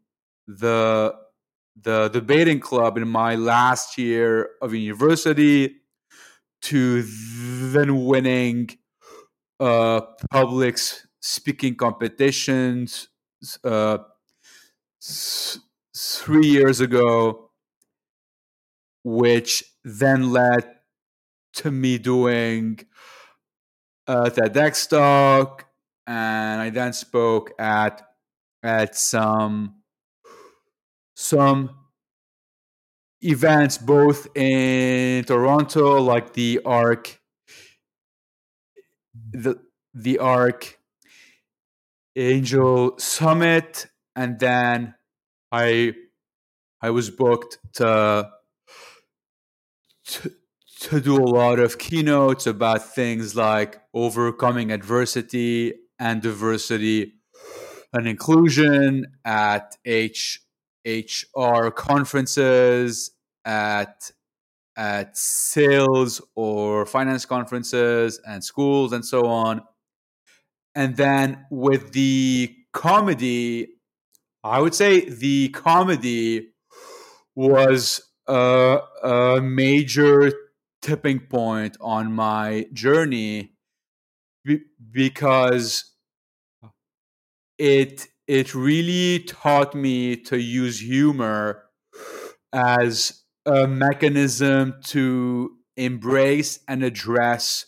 the 0.47 1.13
the 1.81 2.09
debating 2.09 2.59
club 2.59 2.97
in 2.97 3.07
my 3.07 3.35
last 3.35 3.97
year 3.97 4.49
of 4.61 4.73
university 4.73 5.77
to 6.61 7.03
then 7.71 8.05
winning 8.05 8.69
uh, 9.59 10.01
public 10.31 10.77
speaking 11.21 11.75
competitions 11.75 13.09
uh, 13.63 13.99
three 15.95 16.47
years 16.47 16.79
ago, 16.81 17.51
which 19.03 19.63
then 19.83 20.31
led 20.31 20.78
to 21.59 21.71
me 21.71 21.97
doing 21.97 22.79
a 24.07 24.31
TEDx 24.31 24.89
talk, 24.89 25.65
and 26.07 26.61
I 26.61 26.69
then 26.69 26.93
spoke 26.93 27.51
at 27.59 28.01
at 28.63 28.95
some 28.95 29.75
some 31.15 31.71
events 33.21 33.77
both 33.77 34.27
in 34.35 35.25
Toronto, 35.25 36.01
like 36.01 36.33
the 36.33 36.61
Arc, 36.65 37.19
the 39.31 39.59
the 39.93 40.19
Arc 40.19 40.79
Angel 42.15 42.97
Summit, 42.97 43.87
and 44.15 44.39
then 44.39 44.95
I 45.51 45.93
I 46.81 46.89
was 46.91 47.09
booked 47.09 47.59
to 47.73 48.31
to 50.81 51.01
do 51.01 51.17
a 51.17 51.27
lot 51.27 51.59
of 51.59 51.77
keynotes 51.77 52.47
about 52.47 52.93
things 52.93 53.35
like 53.35 53.81
overcoming 53.93 54.71
adversity 54.71 55.73
and 55.99 56.21
diversity 56.21 57.13
and 57.91 58.07
inclusion 58.07 59.05
at 59.25 59.75
H 59.85 60.41
HR 60.85 61.69
conferences, 61.69 63.11
at 63.43 64.11
at 64.77 65.17
sales 65.17 66.21
or 66.35 66.85
finance 66.85 67.25
conferences 67.25 68.21
and 68.25 68.41
schools 68.41 68.93
and 68.93 69.03
so 69.03 69.25
on. 69.25 69.61
And 70.75 70.95
then 70.95 71.45
with 71.51 71.91
the 71.91 72.55
comedy, 72.71 73.67
I 74.45 74.61
would 74.61 74.73
say 74.73 75.09
the 75.09 75.49
comedy 75.49 76.53
was 77.35 78.01
a, 78.27 78.79
a 79.03 79.41
major 79.41 80.31
tipping 80.81 81.19
point 81.19 81.77
on 81.81 82.11
my 82.11 82.65
journey 82.73 83.51
because 84.91 85.91
it 87.57 88.07
it 88.27 88.53
really 88.53 89.19
taught 89.19 89.73
me 89.73 90.15
to 90.15 90.39
use 90.39 90.79
humor 90.79 91.63
as 92.53 93.23
a 93.45 93.67
mechanism 93.67 94.75
to 94.83 95.57
embrace 95.75 96.59
and 96.67 96.83
address 96.83 97.65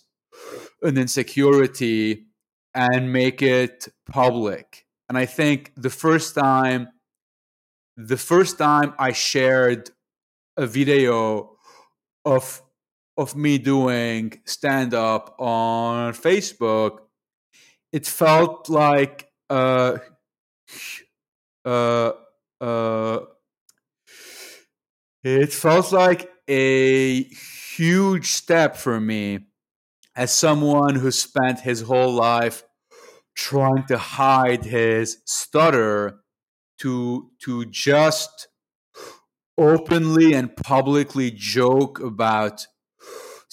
an 0.83 0.97
insecurity 0.97 2.27
and 2.73 3.11
make 3.11 3.41
it 3.41 3.87
public. 4.09 4.85
And 5.09 5.17
I 5.17 5.25
think 5.25 5.73
the 5.75 5.89
first 5.89 6.35
time 6.35 6.89
the 7.97 8.17
first 8.17 8.57
time 8.57 8.93
I 8.97 9.11
shared 9.11 9.89
a 10.57 10.65
video 10.65 11.57
of 12.25 12.61
of 13.17 13.35
me 13.35 13.57
doing 13.57 14.41
stand 14.45 14.93
up 14.93 15.35
on 15.39 16.13
Facebook, 16.13 16.99
it 17.91 18.07
felt 18.07 18.69
like 18.69 19.29
uh, 19.49 19.97
uh, 21.65 22.11
uh, 22.59 23.19
it 25.23 25.53
felt 25.53 25.91
like 25.91 26.31
a 26.47 27.23
huge 27.23 28.27
step 28.27 28.75
for 28.75 28.99
me 28.99 29.39
as 30.15 30.33
someone 30.33 30.95
who 30.95 31.11
spent 31.11 31.59
his 31.61 31.81
whole 31.81 32.13
life 32.13 32.63
trying 33.35 33.85
to 33.87 33.97
hide 33.97 34.65
his 34.65 35.17
stutter 35.25 36.21
to 36.79 37.29
to 37.43 37.65
just 37.65 38.47
openly 39.57 40.33
and 40.33 40.55
publicly 40.55 41.31
joke 41.31 41.99
about 41.99 42.65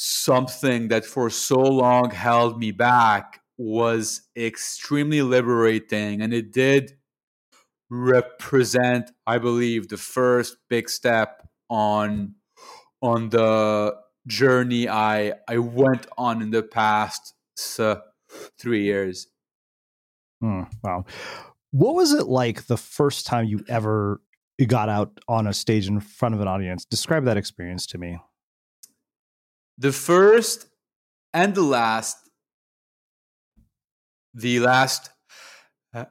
something 0.00 0.86
that 0.86 1.04
for 1.04 1.28
so 1.28 1.58
long 1.58 2.08
held 2.08 2.56
me 2.56 2.70
back 2.70 3.40
was 3.56 4.28
extremely 4.36 5.22
liberating 5.22 6.22
and 6.22 6.32
it 6.32 6.52
did 6.52 6.92
represent 7.90 9.10
i 9.26 9.38
believe 9.38 9.88
the 9.88 9.96
first 9.96 10.56
big 10.70 10.88
step 10.88 11.48
on 11.68 12.32
on 13.02 13.28
the 13.30 13.92
journey 14.28 14.88
i 14.88 15.32
i 15.48 15.58
went 15.58 16.06
on 16.16 16.42
in 16.42 16.50
the 16.52 16.62
past 16.62 17.34
uh, 17.80 17.96
3 18.60 18.84
years 18.84 19.26
hmm, 20.40 20.62
wow 20.84 21.04
what 21.72 21.96
was 21.96 22.12
it 22.12 22.28
like 22.28 22.66
the 22.66 22.76
first 22.76 23.26
time 23.26 23.46
you 23.46 23.64
ever 23.68 24.20
got 24.66 24.88
out 24.88 25.18
on 25.28 25.48
a 25.48 25.52
stage 25.52 25.86
in 25.86 26.00
front 26.00 26.34
of 26.34 26.40
an 26.40 26.48
audience? 26.48 26.84
Describe 26.84 27.24
that 27.24 27.36
experience 27.36 27.86
to 27.86 27.98
me. 27.98 28.18
The 29.78 29.92
first 29.92 30.66
and 31.34 31.54
the 31.54 31.62
last, 31.62 32.16
the 34.34 34.60
last, 34.60 35.10
uh, 35.94 36.06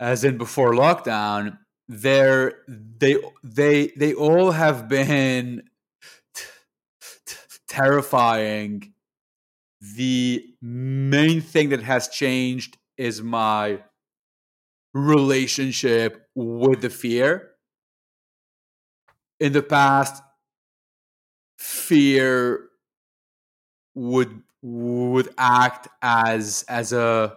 as 0.00 0.24
in 0.24 0.38
before 0.38 0.72
lockdown, 0.72 1.58
there 1.88 2.62
they 2.68 3.16
they 3.44 3.88
they 3.96 4.14
all 4.14 4.52
have 4.52 4.88
been 4.88 5.64
t- 6.34 6.44
t- 7.26 7.36
terrifying. 7.68 8.94
The 9.96 10.44
main 10.62 11.40
thing 11.40 11.70
that 11.70 11.82
has 11.82 12.08
changed 12.08 12.78
is 12.98 13.22
my 13.22 13.80
relationship 14.94 16.26
with 16.34 16.82
the 16.82 16.90
fear. 16.90 17.52
In 19.40 19.52
the 19.52 19.62
past, 19.62 20.22
fear 21.58 22.69
would 24.00 24.42
would 24.62 25.28
act 25.38 25.88
as 26.02 26.64
as 26.68 26.92
a 26.92 27.36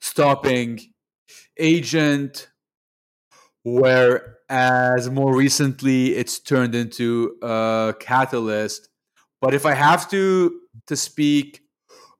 stopping 0.00 0.80
agent 1.58 2.48
whereas 3.64 5.08
more 5.10 5.34
recently 5.36 6.14
it's 6.16 6.38
turned 6.38 6.74
into 6.74 7.36
a 7.42 7.94
catalyst 7.98 8.88
but 9.40 9.54
if 9.54 9.64
i 9.64 9.74
have 9.74 10.08
to 10.10 10.60
to 10.86 10.96
speak 10.96 11.64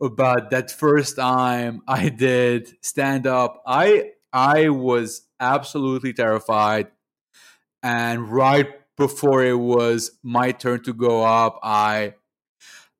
about 0.01 0.51
that 0.51 0.71
first 0.71 1.17
time 1.17 1.83
I 1.87 2.09
did 2.09 2.75
stand 2.83 3.27
up, 3.27 3.63
I 3.67 4.11
I 4.33 4.69
was 4.69 5.27
absolutely 5.41 6.13
terrified. 6.13 6.89
And 7.83 8.29
right 8.31 8.69
before 8.97 9.45
it 9.45 9.59
was 9.59 10.13
my 10.23 10.53
turn 10.53 10.83
to 10.85 10.93
go 10.93 11.25
up, 11.25 11.59
I 11.63 12.15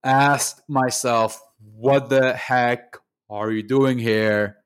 asked 0.03 0.63
myself, 0.69 1.41
what 1.59 2.09
the 2.09 2.35
heck 2.35 2.97
are 3.31 3.51
you 3.51 3.63
doing 3.63 3.99
here? 3.99 4.59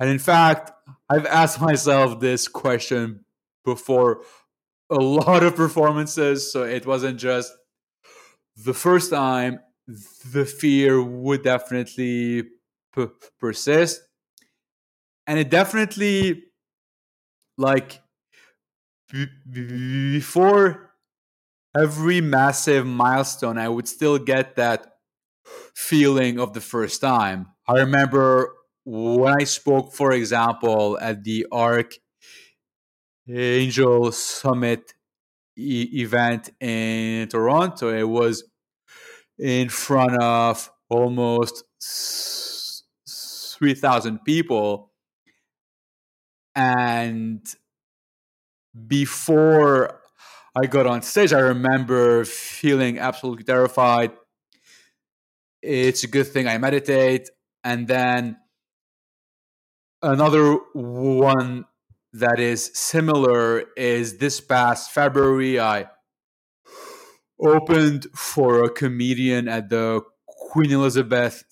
And 0.00 0.08
in 0.08 0.18
fact, 0.18 0.70
I've 1.08 1.26
asked 1.26 1.60
myself 1.60 2.20
this 2.20 2.46
question 2.48 3.24
before 3.64 4.22
a 4.90 4.96
lot 4.96 5.42
of 5.42 5.56
performances. 5.56 6.52
So 6.52 6.62
it 6.62 6.86
wasn't 6.86 7.18
just 7.18 7.52
the 8.56 8.74
first 8.74 9.10
time 9.10 9.60
the 10.32 10.44
fear 10.44 11.02
would 11.02 11.42
definitely 11.42 12.44
p- 12.94 13.06
persist. 13.40 14.02
And 15.26 15.38
it 15.38 15.50
definitely, 15.50 16.44
like, 17.58 18.00
before 19.50 20.94
every 21.76 22.20
massive 22.20 22.86
milestone, 22.86 23.58
I 23.58 23.68
would 23.68 23.88
still 23.88 24.18
get 24.18 24.56
that 24.56 24.98
feeling 25.74 26.38
of 26.38 26.52
the 26.52 26.60
first 26.60 27.00
time. 27.00 27.48
I 27.66 27.78
remember 27.80 28.54
when 28.84 29.34
I 29.40 29.44
spoke, 29.44 29.92
for 29.92 30.12
example, 30.12 30.98
at 31.00 31.24
the 31.24 31.46
ARC 31.52 31.94
Angel 33.28 34.10
Summit 34.12 34.94
e- 35.56 35.90
event 36.00 36.50
in 36.60 37.28
Toronto, 37.28 37.92
it 37.94 38.08
was 38.08 38.44
in 39.38 39.68
front 39.68 40.20
of 40.22 40.70
almost 40.88 41.64
3,000 43.58 44.24
people. 44.24 44.92
And 46.54 47.46
before 48.86 50.00
I 50.54 50.66
got 50.66 50.86
on 50.86 51.02
stage, 51.02 51.32
I 51.32 51.40
remember 51.40 52.24
feeling 52.24 52.98
absolutely 52.98 53.44
terrified. 53.44 54.12
It's 55.62 56.04
a 56.04 56.08
good 56.08 56.26
thing 56.26 56.46
I 56.46 56.58
meditate. 56.58 57.30
And 57.64 57.88
then 57.88 58.36
another 60.02 60.54
one 60.72 61.64
that 62.12 62.40
is 62.40 62.70
similar 62.74 63.64
is 63.76 64.18
this 64.18 64.40
past 64.40 64.92
February, 64.92 65.60
I 65.60 65.88
opened 67.40 68.06
for 68.14 68.64
a 68.64 68.70
comedian 68.70 69.48
at 69.48 69.68
the 69.68 70.02
Queen 70.26 70.72
Elizabeth 70.72 71.44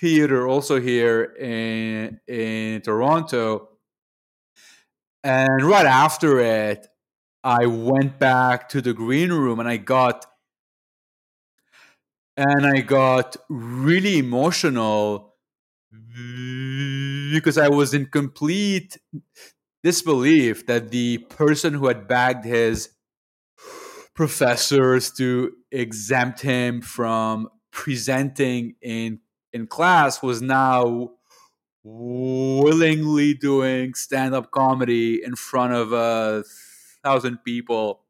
Theater, 0.00 0.46
also 0.46 0.80
here 0.80 1.22
in 1.22 2.20
in 2.26 2.80
Toronto. 2.82 3.68
And 5.24 5.62
right 5.62 5.86
after 5.86 6.38
it, 6.38 6.86
I 7.42 7.66
went 7.66 8.18
back 8.18 8.68
to 8.70 8.80
the 8.80 8.92
green 8.92 9.32
room 9.32 9.58
and 9.60 9.68
I 9.68 9.76
got 9.76 10.26
and 12.36 12.66
I 12.66 12.80
got 12.80 13.36
really 13.48 14.18
emotional 14.18 15.34
because 17.32 17.56
I 17.56 17.68
was 17.68 17.94
in 17.94 18.06
complete 18.06 18.98
disbelief 19.82 20.66
that 20.66 20.90
the 20.90 21.18
person 21.18 21.74
who 21.74 21.86
had 21.86 22.06
bagged 22.06 22.44
his 22.44 22.90
professors 24.14 25.12
to 25.12 25.52
exempt 25.70 26.40
him 26.40 26.82
from 26.82 27.48
presenting 27.70 28.74
in 28.80 29.20
in 29.56 29.66
class 29.66 30.22
was 30.22 30.42
now 30.42 31.10
willingly 31.82 33.32
doing 33.32 33.94
stand-up 33.94 34.50
comedy 34.50 35.22
in 35.24 35.34
front 35.34 35.72
of 35.72 35.92
a 35.92 36.44
thousand 37.02 37.38
people 37.42 38.00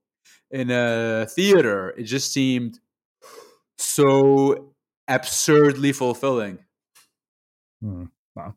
in 0.51 0.70
a 0.70 1.26
theater 1.30 1.90
it 1.97 2.03
just 2.03 2.32
seemed 2.32 2.80
so 3.78 4.74
absurdly 5.07 5.92
fulfilling 5.92 6.59
hmm. 7.80 8.05
wow 8.34 8.53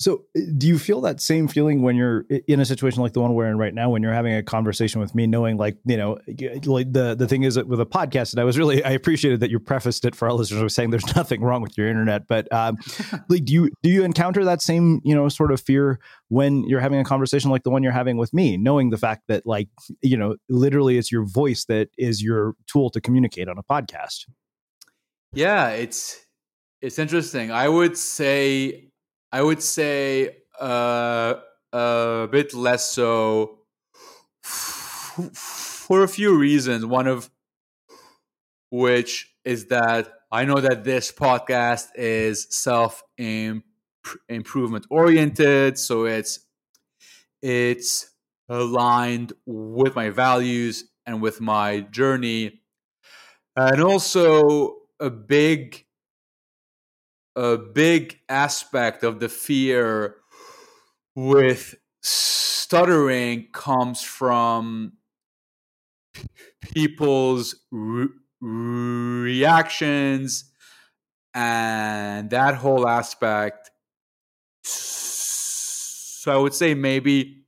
so, 0.00 0.24
uh, 0.36 0.40
do 0.56 0.68
you 0.68 0.78
feel 0.78 1.00
that 1.00 1.20
same 1.20 1.48
feeling 1.48 1.82
when 1.82 1.96
you're 1.96 2.24
in 2.46 2.60
a 2.60 2.64
situation 2.64 3.02
like 3.02 3.14
the 3.14 3.20
one 3.20 3.34
we're 3.34 3.48
in 3.48 3.58
right 3.58 3.74
now, 3.74 3.90
when 3.90 4.00
you're 4.00 4.12
having 4.12 4.32
a 4.32 4.44
conversation 4.44 5.00
with 5.00 5.12
me, 5.12 5.26
knowing 5.26 5.56
like 5.56 5.76
you 5.84 5.96
know, 5.96 6.18
like 6.64 6.92
the 6.92 7.16
the 7.18 7.26
thing 7.26 7.42
is 7.42 7.56
that 7.56 7.66
with 7.66 7.80
a 7.80 7.86
podcast, 7.86 8.32
and 8.32 8.40
I 8.40 8.44
was 8.44 8.56
really 8.56 8.84
I 8.84 8.90
appreciated 8.90 9.40
that 9.40 9.50
you 9.50 9.58
prefaced 9.58 10.04
it 10.04 10.14
for 10.14 10.28
our 10.28 10.34
listeners 10.34 10.62
with 10.62 10.72
saying 10.72 10.90
there's 10.90 11.16
nothing 11.16 11.40
wrong 11.40 11.62
with 11.62 11.76
your 11.76 11.88
internet, 11.88 12.28
but 12.28 12.52
um, 12.52 12.76
like 13.28 13.44
do 13.44 13.52
you 13.52 13.70
do 13.82 13.90
you 13.90 14.04
encounter 14.04 14.44
that 14.44 14.62
same 14.62 15.00
you 15.04 15.14
know 15.14 15.28
sort 15.28 15.50
of 15.50 15.60
fear 15.60 15.98
when 16.28 16.62
you're 16.68 16.80
having 16.80 17.00
a 17.00 17.04
conversation 17.04 17.50
like 17.50 17.64
the 17.64 17.70
one 17.70 17.82
you're 17.82 17.90
having 17.90 18.16
with 18.16 18.32
me, 18.32 18.56
knowing 18.56 18.90
the 18.90 18.98
fact 18.98 19.22
that 19.26 19.46
like 19.46 19.68
you 20.00 20.16
know 20.16 20.36
literally 20.48 20.96
it's 20.96 21.10
your 21.10 21.24
voice 21.24 21.64
that 21.64 21.88
is 21.98 22.22
your 22.22 22.54
tool 22.68 22.88
to 22.90 23.00
communicate 23.00 23.48
on 23.48 23.58
a 23.58 23.64
podcast. 23.64 24.26
Yeah, 25.32 25.70
it's 25.70 26.24
it's 26.80 27.00
interesting. 27.00 27.50
I 27.50 27.68
would 27.68 27.96
say 27.98 28.87
I 29.32 29.42
would 29.42 29.62
say 29.62 30.38
uh, 30.60 31.34
a 31.72 32.28
bit 32.30 32.54
less 32.54 32.90
so 32.90 33.60
for 34.42 36.02
a 36.02 36.08
few 36.08 36.36
reasons. 36.36 36.84
One 36.84 37.06
of 37.06 37.30
which 38.70 39.34
is 39.44 39.66
that 39.66 40.12
I 40.30 40.44
know 40.44 40.60
that 40.60 40.84
this 40.84 41.10
podcast 41.12 41.88
is 41.94 42.46
self 42.50 43.02
improvement 44.28 44.86
oriented, 44.90 45.78
so 45.78 46.04
it's 46.04 46.40
it's 47.42 48.10
aligned 48.48 49.32
with 49.46 49.94
my 49.94 50.10
values 50.10 50.84
and 51.06 51.22
with 51.22 51.40
my 51.40 51.80
journey, 51.80 52.62
and 53.56 53.82
also 53.82 54.78
a 55.00 55.10
big 55.10 55.84
a 57.38 57.56
big 57.56 58.18
aspect 58.28 59.04
of 59.04 59.20
the 59.20 59.28
fear 59.28 60.16
with 61.14 61.74
stuttering 62.02 63.48
comes 63.52 64.02
from 64.02 64.92
people's 66.60 67.54
re- 67.70 68.08
reactions 68.40 70.50
and 71.34 72.30
that 72.30 72.56
whole 72.56 72.88
aspect. 72.88 73.70
So 74.62 76.32
i 76.32 76.36
would 76.36 76.54
say 76.54 76.74
maybe 76.74 77.44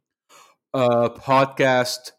a 0.74 1.10
podcast 1.10 2.12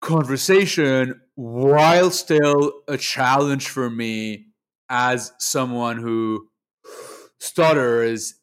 conversation 0.00 1.20
while 1.34 2.10
still 2.10 2.82
a 2.88 2.96
challenge 2.96 3.68
for 3.68 3.90
me 3.90 4.47
as 4.88 5.32
someone 5.38 5.98
who 5.98 6.48
stutters, 7.40 8.34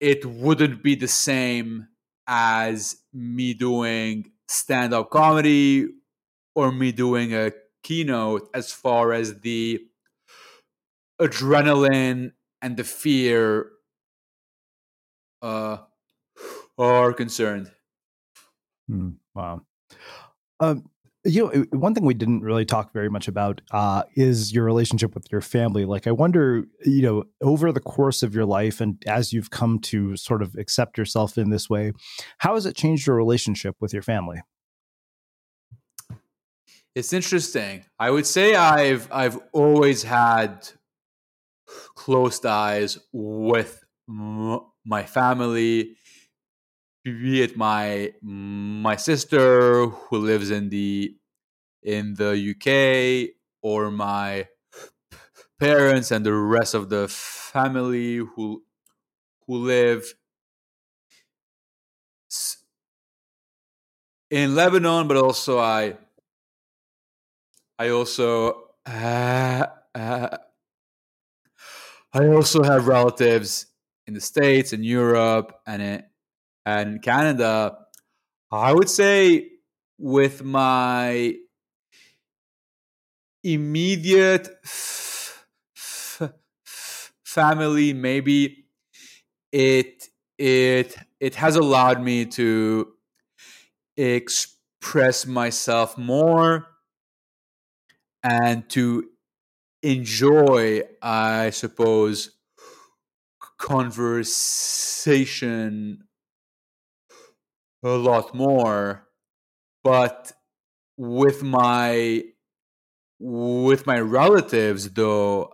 it 0.00 0.24
wouldn't 0.24 0.82
be 0.82 0.94
the 0.94 1.08
same 1.08 1.88
as 2.26 2.96
me 3.12 3.54
doing 3.54 4.30
stand 4.48 4.92
up 4.94 5.10
comedy 5.10 5.88
or 6.54 6.72
me 6.72 6.92
doing 6.92 7.34
a 7.34 7.52
keynote 7.82 8.48
as 8.54 8.72
far 8.72 9.12
as 9.12 9.40
the 9.40 9.80
adrenaline 11.20 12.32
and 12.62 12.76
the 12.76 12.84
fear 12.84 13.70
uh, 15.42 15.78
are 16.78 17.12
concerned. 17.12 17.70
Hmm, 18.88 19.10
wow. 19.34 19.62
Um, 20.60 20.88
you 21.24 21.46
know 21.46 21.64
one 21.70 21.94
thing 21.94 22.04
we 22.04 22.14
didn't 22.14 22.42
really 22.42 22.64
talk 22.64 22.92
very 22.92 23.08
much 23.08 23.28
about 23.28 23.60
uh, 23.70 24.02
is 24.14 24.52
your 24.52 24.64
relationship 24.64 25.14
with 25.14 25.30
your 25.32 25.40
family. 25.40 25.84
Like 25.84 26.06
i 26.06 26.12
wonder 26.12 26.64
you 26.84 27.02
know 27.02 27.24
over 27.40 27.72
the 27.72 27.80
course 27.80 28.22
of 28.22 28.34
your 28.34 28.44
life 28.44 28.80
and 28.80 29.02
as 29.06 29.32
you've 29.32 29.50
come 29.50 29.78
to 29.80 30.16
sort 30.16 30.42
of 30.42 30.54
accept 30.56 30.98
yourself 30.98 31.38
in 31.38 31.50
this 31.50 31.68
way 31.70 31.92
how 32.38 32.54
has 32.54 32.66
it 32.66 32.76
changed 32.76 33.06
your 33.06 33.16
relationship 33.16 33.76
with 33.80 33.92
your 33.92 34.02
family? 34.02 34.40
It's 36.94 37.12
interesting. 37.12 37.84
I 37.98 38.10
would 38.10 38.26
say 38.26 38.54
i've 38.54 39.08
i've 39.10 39.38
always 39.52 40.02
had 40.02 40.68
closed 41.94 42.42
ties 42.42 42.98
with 43.12 43.82
my 44.06 45.02
family 45.04 45.96
be 47.04 47.42
it 47.42 47.56
my 47.56 48.12
my 48.22 48.96
sister 48.96 49.86
who 49.86 50.18
lives 50.18 50.50
in 50.50 50.68
the 50.70 51.14
in 51.82 52.14
the 52.14 52.32
UK 52.36 53.34
or 53.62 53.90
my 53.90 54.48
parents 55.58 56.10
and 56.10 56.24
the 56.24 56.32
rest 56.34 56.74
of 56.74 56.88
the 56.88 57.08
family 57.08 58.16
who 58.16 58.62
who 59.46 59.56
live 59.58 60.14
in 64.30 64.54
Lebanon, 64.54 65.08
but 65.08 65.16
also 65.16 65.58
I 65.58 65.96
I 67.78 67.88
also 67.90 68.70
uh, 68.86 69.66
uh, 69.94 70.36
I 72.12 72.26
also 72.28 72.62
have 72.62 72.86
relatives 72.86 73.66
in 74.06 74.14
the 74.14 74.20
states, 74.20 74.72
in 74.72 74.84
Europe, 74.84 75.60
and 75.66 75.82
in 75.82 76.04
and 76.66 77.02
Canada, 77.02 77.78
I 78.52 78.72
would 78.72 78.90
say 78.90 79.50
with 79.98 80.44
my 80.44 81.36
immediate 83.42 84.48
f- 84.64 85.46
f- 85.76 87.12
family, 87.24 87.92
maybe 87.92 88.66
it 89.52 90.08
it 90.38 90.96
it 91.20 91.36
has 91.36 91.56
allowed 91.56 92.02
me 92.02 92.26
to 92.26 92.94
express 93.96 95.26
myself 95.26 95.96
more 95.98 96.66
and 98.22 98.68
to 98.70 99.10
enjoy, 99.82 100.82
I 101.02 101.50
suppose, 101.50 102.30
conversation 103.58 106.03
a 107.84 107.96
lot 107.96 108.34
more. 108.34 109.06
But 109.84 110.32
with 110.96 111.42
my 111.42 112.24
with 113.20 113.86
my 113.86 114.00
relatives, 114.00 114.90
though, 114.90 115.52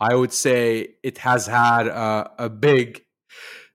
I 0.00 0.14
would 0.14 0.32
say 0.32 0.94
it 1.02 1.18
has 1.18 1.46
had 1.46 1.86
a, 1.86 2.30
a 2.38 2.48
big 2.48 3.02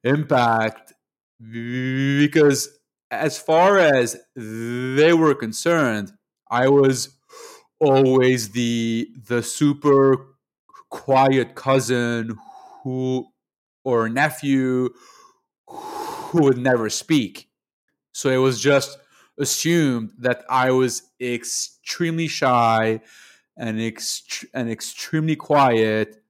impact 0.03 0.93
because 1.39 2.69
as 3.11 3.37
far 3.37 3.77
as 3.77 4.17
they 4.35 5.13
were 5.13 5.35
concerned, 5.35 6.13
I 6.49 6.67
was 6.69 7.17
always 7.79 8.51
the 8.51 9.09
the 9.27 9.43
super 9.43 10.35
quiet 10.89 11.55
cousin 11.55 12.37
who 12.83 13.27
or 13.83 14.07
nephew 14.09 14.89
who 15.67 16.41
would 16.41 16.57
never 16.57 16.89
speak. 16.89 17.49
So 18.13 18.29
it 18.29 18.37
was 18.37 18.61
just 18.61 18.97
assumed 19.37 20.13
that 20.19 20.45
I 20.49 20.71
was 20.71 21.03
extremely 21.19 22.27
shy 22.27 23.01
and 23.57 23.79
ext- 23.79 24.45
and 24.53 24.69
extremely 24.69 25.35
quiet. 25.35 26.23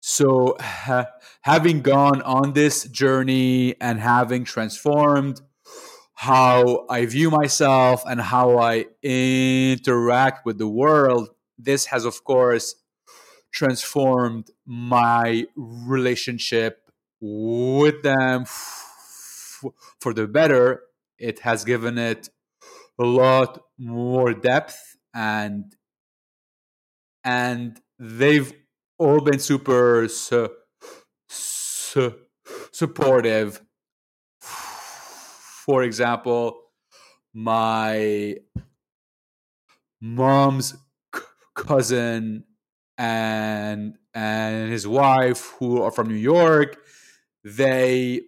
So 0.00 0.56
ha- 0.60 1.06
having 1.42 1.80
gone 1.82 2.22
on 2.22 2.54
this 2.54 2.84
journey 2.84 3.76
and 3.80 4.00
having 4.00 4.44
transformed 4.44 5.40
how 6.14 6.86
I 6.88 7.06
view 7.06 7.30
myself 7.30 8.02
and 8.06 8.20
how 8.20 8.58
I 8.58 8.86
interact 9.02 10.44
with 10.44 10.58
the 10.58 10.68
world, 10.68 11.30
this 11.58 11.86
has, 11.86 12.04
of 12.04 12.24
course, 12.24 12.74
transformed 13.52 14.50
my 14.66 15.46
relationship 15.56 16.90
with 17.20 18.02
them 18.02 18.44
for 20.00 20.14
the 20.14 20.26
better. 20.26 20.82
It 21.18 21.40
has 21.40 21.64
given 21.64 21.98
it 21.98 22.28
a 22.98 23.04
lot 23.04 23.60
more 23.78 24.34
depth 24.34 24.96
and 25.14 25.74
and 27.24 27.80
they've 27.98 28.52
all 28.98 29.20
been 29.20 29.38
super 29.38 30.08
su- 30.08 30.50
su- 31.28 32.14
supportive 32.72 33.62
for 34.40 35.82
example, 35.84 36.60
my 37.34 38.36
mom's 40.00 40.74
c- 41.14 41.20
cousin 41.54 42.44
and 42.98 43.96
and 44.14 44.70
his 44.70 44.86
wife, 44.86 45.54
who 45.58 45.80
are 45.82 45.90
from 45.90 46.08
New 46.08 46.14
York, 46.14 46.76
they 47.44 48.22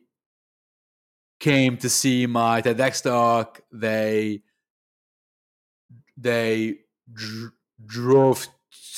came 1.44 1.76
to 1.76 1.88
see 1.90 2.26
my 2.26 2.62
TEDx 2.62 3.02
talk. 3.02 3.60
They 3.70 4.42
they 6.16 6.78
dr- 7.12 7.52
drove 7.84 8.46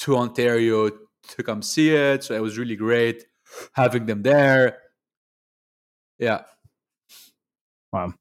to 0.01 0.17
Ontario 0.17 0.91
to 1.33 1.43
come 1.43 1.61
see 1.63 1.91
it. 1.91 2.23
So 2.25 2.35
it 2.35 2.43
was 2.43 2.57
really 2.57 2.77
great 2.77 3.25
having 3.73 4.07
them 4.07 4.23
there. 4.23 4.79
Yeah. 6.19 6.43
Wow. 7.93 8.15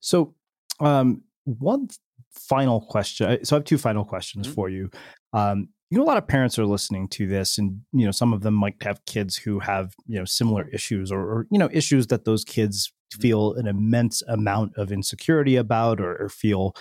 So, 0.00 0.34
um, 0.80 1.22
one 1.44 1.88
final 2.30 2.80
question. 2.80 3.44
So, 3.44 3.56
I 3.56 3.58
have 3.58 3.64
two 3.64 3.78
final 3.78 4.04
questions 4.04 4.46
Mm-hmm. 4.46 4.54
for 4.54 4.68
you. 4.68 4.90
Um, 5.32 5.68
you 5.90 5.98
know, 5.98 6.04
a 6.04 6.10
lot 6.12 6.16
of 6.16 6.26
parents 6.26 6.58
are 6.58 6.66
listening 6.66 7.06
to 7.08 7.26
this, 7.26 7.58
and 7.58 7.82
you 7.92 8.06
know, 8.06 8.12
some 8.12 8.32
of 8.32 8.40
them 8.42 8.54
might 8.54 8.82
have 8.82 9.04
kids 9.04 9.36
who 9.36 9.60
have 9.60 9.94
you 10.06 10.18
know 10.18 10.24
similar 10.24 10.66
issues, 10.68 11.12
or, 11.12 11.20
or 11.20 11.46
you 11.50 11.58
know, 11.58 11.68
issues 11.72 12.06
that 12.08 12.24
those 12.24 12.44
kids 12.44 12.92
feel 13.12 13.54
an 13.54 13.66
immense 13.66 14.22
amount 14.22 14.76
of 14.76 14.92
insecurity 14.92 15.56
about, 15.56 16.00
or, 16.00 16.16
or 16.16 16.28
feel 16.28 16.74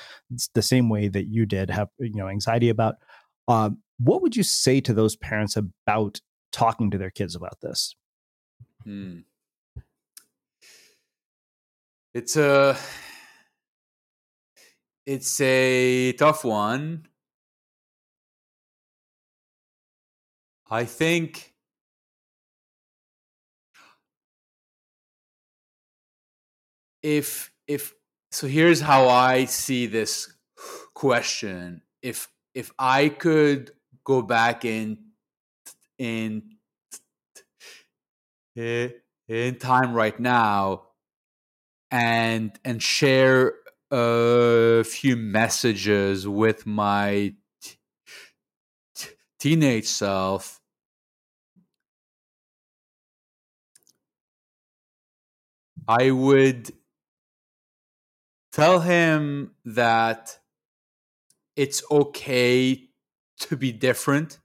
the 0.54 0.62
same 0.62 0.90
way 0.90 1.08
that 1.08 1.28
you 1.28 1.46
did, 1.46 1.70
have 1.70 1.90
you 2.00 2.14
know, 2.14 2.28
anxiety 2.28 2.70
about. 2.70 2.96
Um, 3.48 3.80
what 4.00 4.22
would 4.22 4.36
you 4.36 4.44
say 4.44 4.82
to 4.82 4.94
those 4.94 5.16
parents 5.16 5.56
about 5.56 6.20
talking 6.52 6.92
to 6.92 6.98
their 6.98 7.12
kids 7.12 7.36
about 7.36 7.60
this? 7.62 7.96
Hmm. 8.84 9.20
It's 12.14 12.36
a 12.36 12.78
it's 15.06 15.40
a 15.40 16.14
tough 16.14 16.44
one. 16.44 17.06
I 20.70 20.86
think 20.86 21.51
if 27.04 27.52
if 27.68 27.94
so 28.32 28.48
here's 28.48 28.82
how 28.82 29.08
I 29.10 29.46
see 29.46 29.88
this 29.88 30.32
question. 30.94 31.82
If 32.02 32.28
if 32.54 32.72
I 32.80 33.10
could 33.10 33.72
go 34.04 34.22
back 34.22 34.66
in 34.66 34.98
in 35.98 36.44
in 38.56 39.56
time 39.60 39.94
right 39.94 40.20
now 40.20 40.84
and 41.90 42.58
and 42.64 42.82
share 42.82 43.54
a 43.92 44.84
few 44.84 45.16
messages 45.18 46.28
with 46.28 46.66
my 46.66 47.34
t- 47.62 47.78
t- 48.96 49.10
teenage 49.40 49.86
self 49.88 50.62
i 55.88 56.10
would 56.12 56.72
tell 58.52 58.82
him 58.82 59.56
that 59.66 60.40
it's 61.56 61.84
okay 61.92 62.90
to 63.40 63.58
be 63.58 63.72
different. 63.72 64.40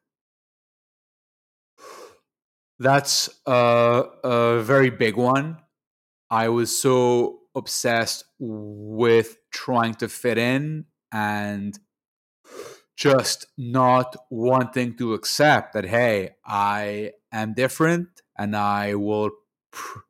That's 2.78 3.30
a, 3.46 4.04
a 4.22 4.62
very 4.62 4.90
big 4.90 5.16
one. 5.16 5.58
I 6.30 6.48
was 6.48 6.76
so 6.76 7.40
obsessed 7.54 8.24
with 8.38 9.38
trying 9.50 9.94
to 9.94 10.08
fit 10.08 10.38
in 10.38 10.86
and 11.12 11.78
just 12.96 13.46
not 13.56 14.16
wanting 14.30 14.96
to 14.96 15.14
accept 15.14 15.74
that, 15.74 15.84
hey, 15.84 16.30
I 16.44 17.12
am 17.32 17.54
different 17.54 18.08
and 18.38 18.56
I 18.56 18.94
will 18.94 19.30
pr- 19.70 20.00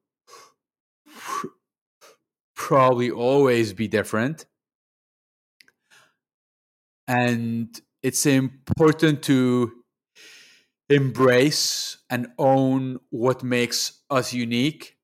probably 2.57 3.11
always 3.11 3.72
be 3.72 3.86
different. 3.88 4.46
And 7.09 7.80
it's 8.02 8.26
important 8.26 9.22
to 9.24 9.72
embrace 10.88 11.98
and 12.11 12.28
own 12.38 12.98
what 13.11 13.42
makes 13.42 14.00
us 14.11 14.32
unique 14.32 14.96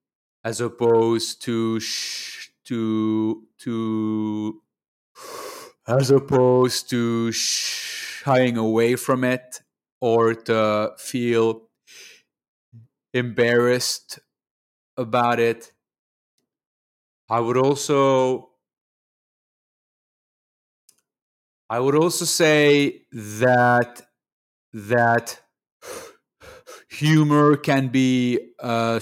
as 0.45 0.61
opposed 0.61 1.43
to 1.43 1.81
sh- 1.81 2.51
to 2.65 3.43
to 3.59 4.63
as 5.87 6.11
opposed 6.11 6.89
to 6.91 7.33
shying 7.33 8.57
away 8.57 8.97
from 8.97 9.25
it 9.25 9.61
or 10.01 10.35
to 10.35 10.93
feel 10.99 11.69
embarrassed 13.15 14.19
about 14.97 15.41
it 15.41 15.72
i 17.37 17.41
would 17.41 17.57
also 17.57 18.51
i 21.71 21.79
would 21.79 21.95
also 21.95 22.25
say 22.25 23.03
that 23.13 24.03
that 24.73 25.41
humor 26.89 27.57
can 27.57 27.89
be 27.89 28.39
a 28.61 29.01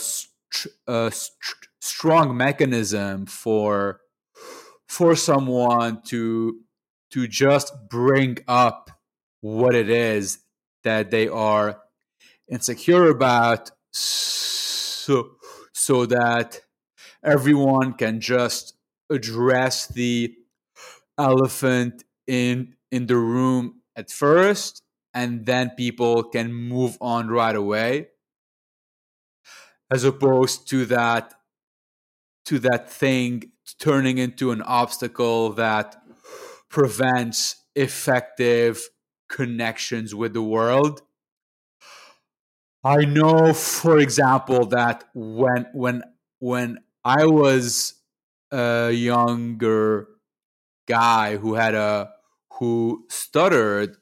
a 0.87 1.11
st- 1.11 1.69
strong 1.81 2.37
mechanism 2.37 3.27
for 3.27 4.01
for 4.89 5.15
someone 5.17 6.03
to 6.03 6.61
to 7.11 7.27
just 7.27 7.73
bring 7.89 8.39
up 8.49 8.91
what 9.41 9.75
it 9.75 9.91
is 9.91 10.39
that 10.85 11.11
they 11.11 11.29
are 11.29 11.81
insecure 12.51 13.09
about 13.11 13.71
so 13.93 15.33
so 15.73 16.07
that 16.07 16.61
everyone 17.25 17.93
can 17.95 18.21
just 18.21 18.75
address 19.11 19.87
the 19.89 20.35
elephant 21.19 22.05
in 22.27 22.75
in 22.91 23.07
the 23.07 23.17
room 23.17 23.81
at 23.97 24.11
first 24.11 24.83
and 25.13 25.45
then 25.47 25.71
people 25.71 26.23
can 26.23 26.53
move 26.53 26.97
on 27.01 27.29
right 27.29 27.57
away 27.57 28.09
as 29.91 30.05
opposed 30.05 30.69
to 30.69 30.87
that 30.87 31.35
to 32.45 32.59
that 32.59 32.91
thing 32.91 33.51
turning 33.79 34.19
into 34.19 34.51
an 34.51 34.63
obstacle 34.63 35.51
that 35.53 35.97
prevents 36.69 37.65
effective 37.75 38.89
connections 39.29 40.15
with 40.15 40.33
the 40.33 40.43
world. 40.43 41.03
I 42.83 43.05
know, 43.05 43.53
for 43.53 43.99
example, 43.99 44.67
that 44.67 45.05
when 45.15 45.67
when 45.75 46.03
when 46.39 46.81
I 47.05 47.27
was 47.27 47.95
a 48.53 48.91
younger 48.93 50.09
guy 50.89 51.37
who 51.37 51.55
had 51.55 51.75
a 51.75 52.13
who 52.55 53.07
stuttered, 53.11 53.97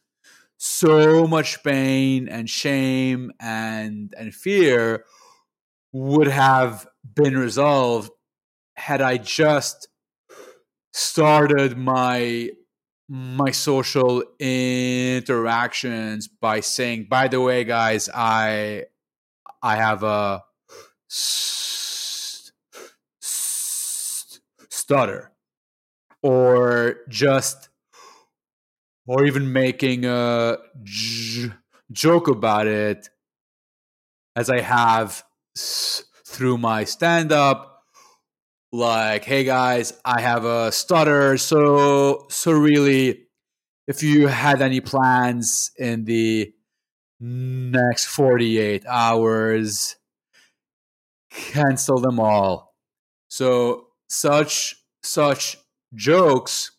so 0.59 1.27
much 1.27 1.63
pain 1.65 2.29
and 2.29 2.51
shame 2.51 3.33
and 3.41 4.15
and 4.19 4.35
fear 4.35 5.05
would 5.93 6.29
have 6.29 6.87
been 7.15 7.37
resolved 7.37 8.11
had 8.77 9.03
I 9.03 9.19
just 9.19 9.89
started 10.93 11.77
my 11.77 12.51
my 13.09 13.51
social 13.51 14.23
interactions 14.39 16.29
by 16.29 16.61
saying 16.61 17.07
by 17.09 17.27
the 17.29 17.41
way 17.41 17.65
guys 17.65 18.09
i 18.15 18.85
i 19.63 19.77
have 19.77 20.03
a 20.03 20.43
st- 21.09 22.53
st- 23.21 24.43
stutter 24.89 25.31
or 26.23 26.97
just 27.09 27.69
or 29.07 29.25
even 29.25 29.53
making 29.53 30.05
a 30.05 30.59
j- 30.83 31.51
joke 31.93 32.29
about 32.29 32.67
it 32.67 33.09
as 34.37 34.51
i 34.51 34.61
have 34.61 35.25
s- 35.57 36.05
through 36.27 36.59
my 36.59 36.85
stand 36.85 37.33
up 37.33 37.83
like 38.73 39.25
hey 39.25 39.45
guys 39.45 39.93
i 40.05 40.21
have 40.21 40.45
a 40.45 40.71
stutter. 40.73 41.39
So 41.39 42.27
so 42.31 42.53
really 42.53 43.27
if 43.89 44.03
you 44.03 44.29
had 44.29 44.63
any 44.63 44.81
plans 44.81 45.73
in 45.79 46.05
the 46.05 46.53
next 47.21 48.07
48 48.07 48.85
hours 48.87 49.97
cancel 51.31 51.99
them 51.99 52.21
all. 52.21 52.75
So 53.29 53.88
such 54.09 54.77
such 55.03 55.57
jokes 55.95 56.73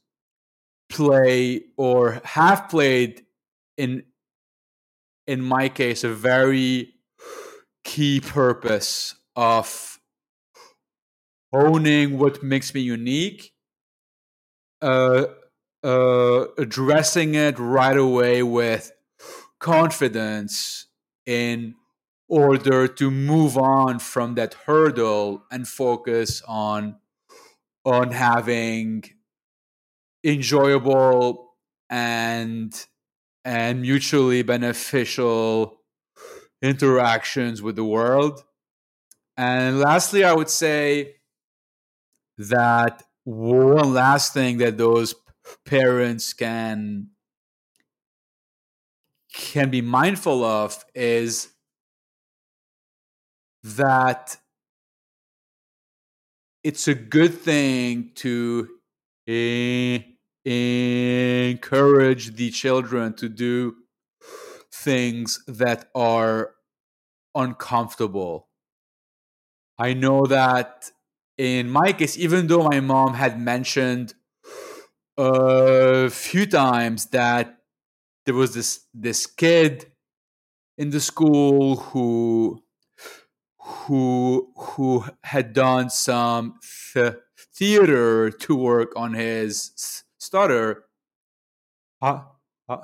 play 0.90 1.62
or 1.78 2.22
have 2.24 2.68
played 2.70 3.26
in 3.78 4.04
in 5.28 5.42
my 5.42 5.70
case 5.70 6.04
a 6.04 6.10
very 6.10 6.94
key 7.84 8.20
purpose 8.20 9.16
of 9.36 10.00
owning 11.52 12.18
what 12.18 12.44
makes 12.44 12.74
me 12.74 12.82
unique, 12.82 13.52
uh, 14.82 15.26
uh, 15.84 16.46
addressing 16.58 17.36
it 17.36 17.58
right 17.58 17.98
away 17.98 18.44
with 18.44 18.92
confidence 19.60 20.88
in 21.26 21.76
order 22.28 22.88
to 22.88 23.10
move 23.10 23.58
on 23.58 24.00
from 24.00 24.36
that 24.36 24.54
hurdle 24.66 25.44
and 25.52 25.68
focus 25.68 26.42
on 26.48 26.99
on 27.90 28.12
having 28.12 29.04
enjoyable 30.24 31.56
and 31.90 32.86
and 33.44 33.82
mutually 33.82 34.44
beneficial 34.44 35.82
interactions 36.62 37.62
with 37.62 37.76
the 37.76 37.84
world. 37.84 38.44
And 39.38 39.80
lastly 39.80 40.24
i 40.24 40.34
would 40.34 40.50
say 40.50 41.16
that 42.38 43.04
one 43.24 43.94
last 43.94 44.34
thing 44.34 44.58
that 44.58 44.78
those 44.78 45.16
parents 45.66 46.34
can 46.34 47.10
can 49.34 49.70
be 49.70 49.82
mindful 49.82 50.44
of 50.44 50.84
is 50.94 51.50
that 53.64 54.38
it's 56.64 56.88
a 56.88 56.94
good 56.96 57.34
thing 57.34 58.12
to 58.16 58.70
eh, 59.28 60.00
encourage 60.46 62.36
the 62.36 62.50
children 62.52 63.14
to 63.16 63.30
do 63.30 63.76
things 64.74 65.44
that 65.48 65.90
are 65.96 66.56
uncomfortable. 67.36 68.48
I 69.78 69.94
know 69.94 70.26
that 70.26 70.92
in 71.38 71.70
my 71.70 71.94
case, 71.94 72.18
even 72.18 72.48
though 72.48 72.64
my 72.64 72.82
mom 72.82 73.14
had 73.14 73.40
mentioned 73.40 74.14
a 75.18 76.10
few 76.10 76.46
times 76.46 77.08
that 77.08 77.60
there 78.26 78.36
was 78.36 78.54
this 78.54 78.86
this 78.94 79.26
kid 79.26 79.92
in 80.78 80.90
the 80.90 81.00
school 81.00 81.78
who 81.78 82.64
who 83.60 84.52
who 84.80 85.04
had 85.26 85.52
done 85.52 85.90
some 85.90 86.58
th- 86.94 87.16
theater 87.54 88.32
to 88.32 88.56
work 88.56 88.94
on 88.96 89.14
his 89.14 90.06
stutter. 90.18 90.86
Uh, 92.02 92.22
uh, 92.70 92.78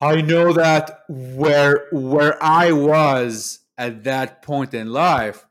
I 0.00 0.22
know 0.22 0.54
that 0.54 1.00
where 1.10 1.88
where 1.92 2.42
I 2.42 2.72
was 2.72 3.58
at 3.76 4.04
that 4.04 4.40
point 4.40 4.72
in 4.72 4.90
life, 4.90 5.46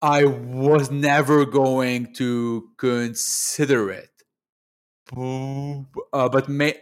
I 0.00 0.24
was 0.24 0.90
never 0.90 1.44
going 1.44 2.14
to 2.14 2.70
consider 2.78 3.90
it. 3.90 4.08
Uh, 5.14 6.30
but 6.30 6.48
may, 6.48 6.80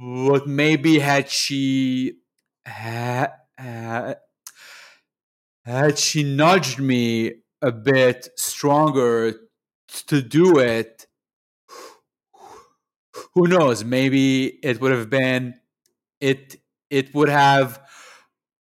but 0.00 0.48
maybe 0.48 0.98
had 0.98 1.28
she 1.28 2.22
had, 2.64 3.34
had 3.56 4.16
she 5.96 6.22
nudged 6.22 6.78
me 6.78 7.34
a 7.62 7.72
bit 7.72 8.28
stronger 8.36 9.34
to 10.06 10.22
do 10.22 10.58
it, 10.58 11.06
who 13.34 13.46
knows? 13.46 13.84
Maybe 13.84 14.46
it 14.62 14.80
would 14.80 14.92
have 14.92 15.10
been 15.10 15.54
it. 16.20 16.56
It 16.90 17.14
would 17.14 17.28
have 17.28 17.80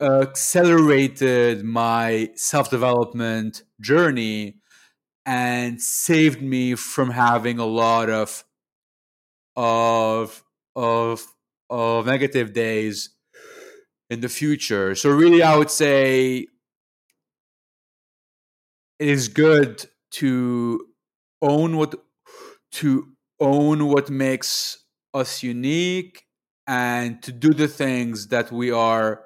accelerated 0.02 1.64
my 1.64 2.30
self 2.36 2.70
development 2.70 3.64
journey 3.82 4.58
and 5.26 5.82
saved 5.82 6.42
me 6.42 6.76
from 6.76 7.12
having 7.12 7.60
a 7.60 7.66
lot 7.66 8.10
of 8.10 8.44
of 9.56 10.44
of 10.76 11.26
of 11.70 12.06
negative 12.06 12.54
days 12.54 13.10
in 14.10 14.22
the 14.22 14.30
future. 14.30 14.96
So 14.96 15.10
really 15.10 15.44
I 15.44 15.56
would 15.56 15.72
say 15.72 16.48
it 19.00 19.08
is 19.08 19.28
good 19.28 19.86
to 20.12 20.86
own 21.42 21.78
what 21.78 21.96
to 22.72 23.10
own 23.40 23.88
what 23.88 24.10
makes 24.10 24.86
us 25.14 25.44
unique 25.44 26.26
and 26.68 27.22
to 27.24 27.32
do 27.32 27.54
the 27.54 27.68
things 27.68 28.28
that 28.28 28.52
we 28.52 28.72
are 28.72 29.24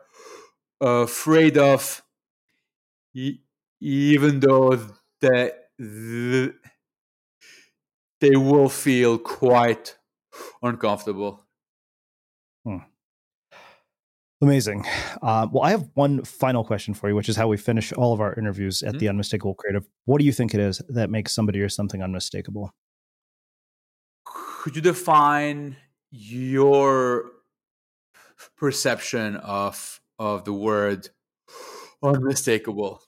afraid 0.81 1.57
of, 1.57 2.01
even 3.81 4.39
though 4.39 4.75
that 5.21 5.69
the, 5.77 6.53
they 8.21 8.35
will 8.35 8.69
feel 8.69 9.17
quite 9.19 9.97
uncomfortable. 10.63 11.45
Hmm. 12.65 12.83
Amazing. 14.43 14.85
Uh, 15.21 15.47
well, 15.51 15.63
I 15.63 15.71
have 15.71 15.89
one 15.93 16.23
final 16.23 16.63
question 16.63 16.93
for 16.93 17.09
you, 17.09 17.15
which 17.15 17.29
is 17.29 17.35
how 17.35 17.47
we 17.47 17.57
finish 17.57 17.93
all 17.93 18.13
of 18.13 18.21
our 18.21 18.33
interviews 18.35 18.83
at 18.83 18.89
mm-hmm. 18.89 18.99
the 18.99 19.09
Unmistakable 19.09 19.55
Creative. 19.55 19.85
What 20.05 20.19
do 20.19 20.25
you 20.25 20.31
think 20.31 20.53
it 20.53 20.59
is 20.59 20.81
that 20.89 21.09
makes 21.09 21.33
somebody 21.33 21.61
or 21.61 21.69
something 21.69 22.03
unmistakable? 22.03 22.73
Could 24.25 24.75
you 24.75 24.81
define 24.81 25.77
your 26.11 27.31
perception 28.57 29.37
of 29.37 29.99
of 30.19 30.45
the 30.45 30.53
word 30.53 31.09
unmistakable. 32.03 33.01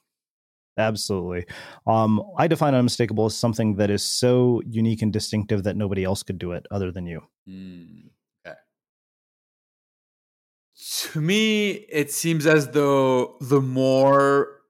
Absolutely. 0.78 1.46
Um, 1.88 2.22
I 2.38 2.48
define 2.48 2.74
unmistakable 2.74 3.26
as 3.26 3.36
something 3.36 3.76
that 3.76 3.90
is 3.90 4.04
so 4.04 4.62
unique 4.68 5.02
and 5.02 5.14
distinctive 5.14 5.64
that 5.64 5.78
nobody 5.78 6.04
else 6.04 6.24
could 6.24 6.38
do 6.38 6.52
it 6.52 6.66
other 6.70 6.92
than 6.92 7.06
you. 7.06 7.22
Mm. 7.48 8.10
To 10.92 11.20
me, 11.20 11.72
it 11.72 12.12
seems 12.12 12.46
as 12.46 12.70
though 12.70 13.38
the 13.42 13.60
more 13.60 14.62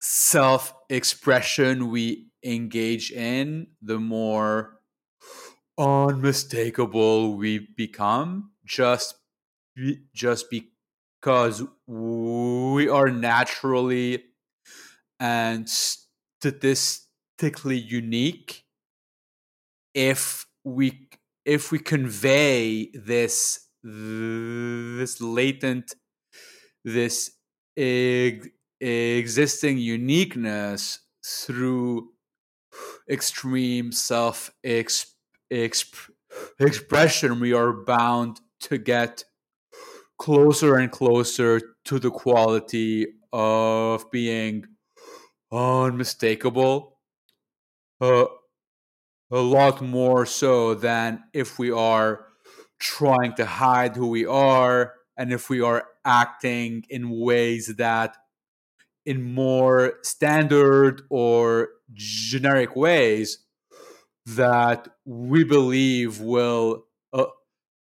self 0.00 0.74
expression 0.88 1.90
we 1.90 2.32
engage 2.44 3.12
in, 3.12 3.68
the 3.80 4.00
more 4.00 4.80
unmistakable 5.78 7.36
we 7.36 7.68
become 7.76 8.50
just 8.66 9.14
just 10.12 10.46
because 10.50 11.62
we 11.86 12.88
are 12.88 13.10
naturally 13.10 14.24
and 15.20 15.68
statistically 15.68 17.78
unique. 17.78 18.64
If 19.94 20.46
we 20.64 21.08
if 21.44 21.70
we 21.70 21.78
convey 21.78 22.90
this 22.92 23.68
this 23.82 25.20
latent 25.20 25.94
this 26.84 27.32
eg- 27.76 28.52
existing 28.80 29.78
uniqueness 29.78 31.00
through 31.24 32.10
extreme 33.08 33.92
self 33.92 34.50
exp- 34.64 35.12
exp- 35.52 36.10
expression 36.60 37.40
we 37.40 37.52
are 37.52 37.72
bound 37.72 38.40
to 38.60 38.78
get 38.78 39.24
closer 40.18 40.76
and 40.76 40.90
closer 40.92 41.60
to 41.84 41.98
the 41.98 42.10
quality 42.10 43.06
of 43.32 44.10
being 44.10 44.64
unmistakable 45.52 46.98
uh, 48.00 48.24
a 49.30 49.38
lot 49.40 49.80
more 49.80 50.26
so 50.26 50.74
than 50.74 51.22
if 51.32 51.58
we 51.58 51.70
are 51.70 52.26
trying 52.80 53.34
to 53.34 53.46
hide 53.46 53.96
who 53.96 54.08
we 54.08 54.26
are 54.26 54.94
and 55.16 55.32
if 55.32 55.50
we 55.50 55.60
are 55.60 55.86
acting 56.04 56.84
in 56.88 57.10
ways 57.10 57.74
that 57.76 58.16
in 59.04 59.22
more 59.22 59.94
standard 60.02 61.02
or 61.10 61.68
generic 61.92 62.74
ways 62.74 63.38
that 64.26 64.88
we 65.04 65.44
believe 65.44 66.20
will 66.20 66.84
uh, 67.12 67.26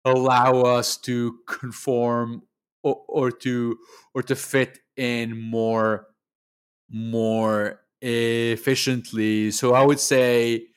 allow 0.06 0.62
us 0.62 0.98
to 0.98 1.40
conform 1.48 2.44
or, 2.84 3.02
or 3.08 3.32
to 3.32 3.78
or 4.14 4.22
to 4.24 4.36
fit 4.36 4.80
in 4.98 5.40
more 5.40 6.08
more 6.90 7.82
efficiently. 8.02 9.52
So 9.52 9.74
i 9.74 9.84
would 9.84 10.00
say 10.00 10.68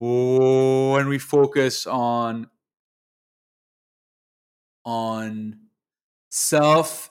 when 0.00 1.08
we 1.08 1.18
focus 1.18 1.86
on 1.86 2.48
on 4.88 5.58
self 6.30 7.10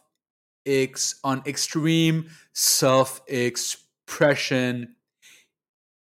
ex 0.65 1.19
on 1.23 1.43
extreme 1.45 2.27
self 2.51 3.21
expression 3.27 4.95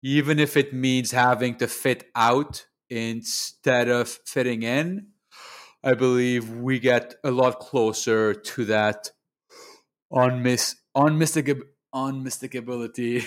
even 0.03 0.37
if 0.37 0.55
it 0.55 0.71
means 0.71 1.11
having 1.11 1.55
to 1.55 1.67
fit 1.67 2.03
out 2.15 2.67
instead 2.91 3.89
of 3.89 4.07
fitting 4.07 4.61
in 4.61 5.07
i 5.83 5.95
believe 5.95 6.47
we 6.51 6.77
get 6.77 7.15
a 7.23 7.31
lot 7.31 7.59
closer 7.59 8.35
to 8.35 8.65
that 8.65 9.09
unmis 10.13 10.75
unmistakab- 10.95 11.67
unmistakability 11.95 13.25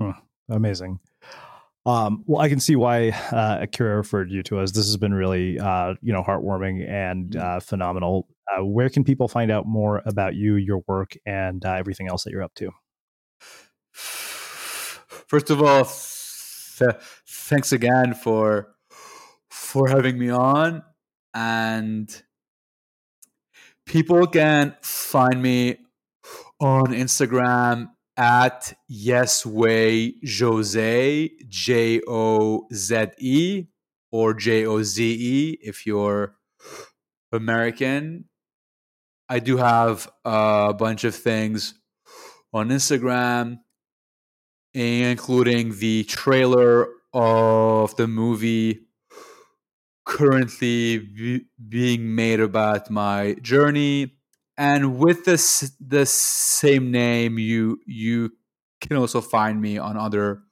oh, 0.00 0.14
amazing 0.48 0.98
um, 1.88 2.22
well, 2.26 2.42
I 2.42 2.50
can 2.50 2.60
see 2.60 2.76
why 2.76 3.08
uh, 3.32 3.60
Akira 3.62 3.96
referred 3.96 4.30
you 4.30 4.42
to 4.44 4.58
us. 4.58 4.72
This 4.72 4.84
has 4.84 4.98
been 4.98 5.14
really, 5.14 5.58
uh, 5.58 5.94
you 6.02 6.12
know, 6.12 6.22
heartwarming 6.22 6.86
and 6.86 7.30
mm. 7.30 7.40
uh, 7.40 7.60
phenomenal. 7.60 8.28
Uh, 8.46 8.62
where 8.64 8.90
can 8.90 9.04
people 9.04 9.26
find 9.26 9.50
out 9.50 9.66
more 9.66 10.02
about 10.04 10.34
you, 10.34 10.56
your 10.56 10.82
work, 10.86 11.16
and 11.24 11.64
uh, 11.64 11.72
everything 11.72 12.06
else 12.06 12.24
that 12.24 12.30
you're 12.30 12.42
up 12.42 12.52
to? 12.56 12.70
First 13.92 15.48
of 15.48 15.62
all, 15.62 15.84
th- 15.84 17.02
thanks 17.26 17.72
again 17.72 18.12
for 18.12 18.74
for 19.50 19.88
having 19.88 20.18
me 20.18 20.28
on, 20.28 20.82
and 21.32 22.22
people 23.86 24.26
can 24.26 24.76
find 24.82 25.40
me 25.42 25.78
on 26.60 26.88
Instagram 26.88 27.88
at 28.18 28.76
Yesway 28.90 30.20
Joze, 30.24 31.30
J 31.48 32.00
O 32.06 32.66
Z 32.74 33.06
E, 33.18 33.66
or 34.10 34.34
J 34.34 34.66
O 34.66 34.82
Z 34.82 35.02
E 35.02 35.58
if 35.62 35.86
you're 35.86 36.34
American. 37.32 38.24
I 39.28 39.38
do 39.38 39.58
have 39.58 40.10
a 40.24 40.74
bunch 40.76 41.04
of 41.04 41.14
things 41.14 41.74
on 42.52 42.70
Instagram, 42.70 43.58
including 44.74 45.78
the 45.78 46.04
trailer 46.04 46.88
of 47.12 47.94
the 47.96 48.08
movie 48.08 48.80
currently 50.04 50.98
b- 50.98 51.44
being 51.68 52.14
made 52.14 52.40
about 52.40 52.90
my 52.90 53.34
journey 53.42 54.17
and 54.58 54.98
with 54.98 55.24
this 55.24 55.72
the 55.80 56.04
same 56.04 56.90
name 56.90 57.38
you 57.38 57.78
you 57.86 58.30
can 58.80 58.96
also 58.96 59.20
find 59.20 59.62
me 59.62 59.78
on 59.78 59.96
other 59.96 60.42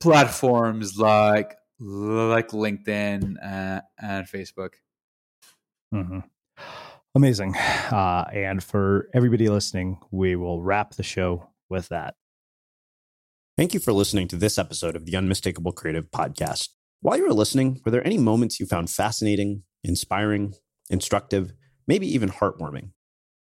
platforms 0.00 0.98
like 0.98 1.56
like 1.80 2.48
linkedin 2.50 3.34
uh, 3.42 3.80
and 4.00 4.26
facebook. 4.26 4.74
Mm-hmm. 5.92 6.20
amazing. 7.16 7.56
Uh, 7.56 8.24
and 8.32 8.62
for 8.62 9.08
everybody 9.14 9.48
listening 9.48 9.98
we 10.12 10.36
will 10.36 10.62
wrap 10.62 10.94
the 10.94 11.02
show 11.02 11.48
with 11.68 11.88
that. 11.88 12.14
Thank 13.56 13.74
you 13.74 13.80
for 13.80 13.92
listening 13.92 14.28
to 14.28 14.36
this 14.36 14.58
episode 14.58 14.94
of 14.94 15.06
the 15.06 15.16
unmistakable 15.16 15.72
creative 15.72 16.10
podcast. 16.10 16.68
While 17.00 17.16
you 17.16 17.26
were 17.26 17.34
listening 17.34 17.80
were 17.84 17.90
there 17.90 18.06
any 18.06 18.18
moments 18.18 18.60
you 18.60 18.66
found 18.66 18.90
fascinating 18.90 19.62
inspiring 19.82 20.54
instructive 20.90 21.52
maybe 21.86 22.06
even 22.14 22.28
heartwarming 22.28 22.90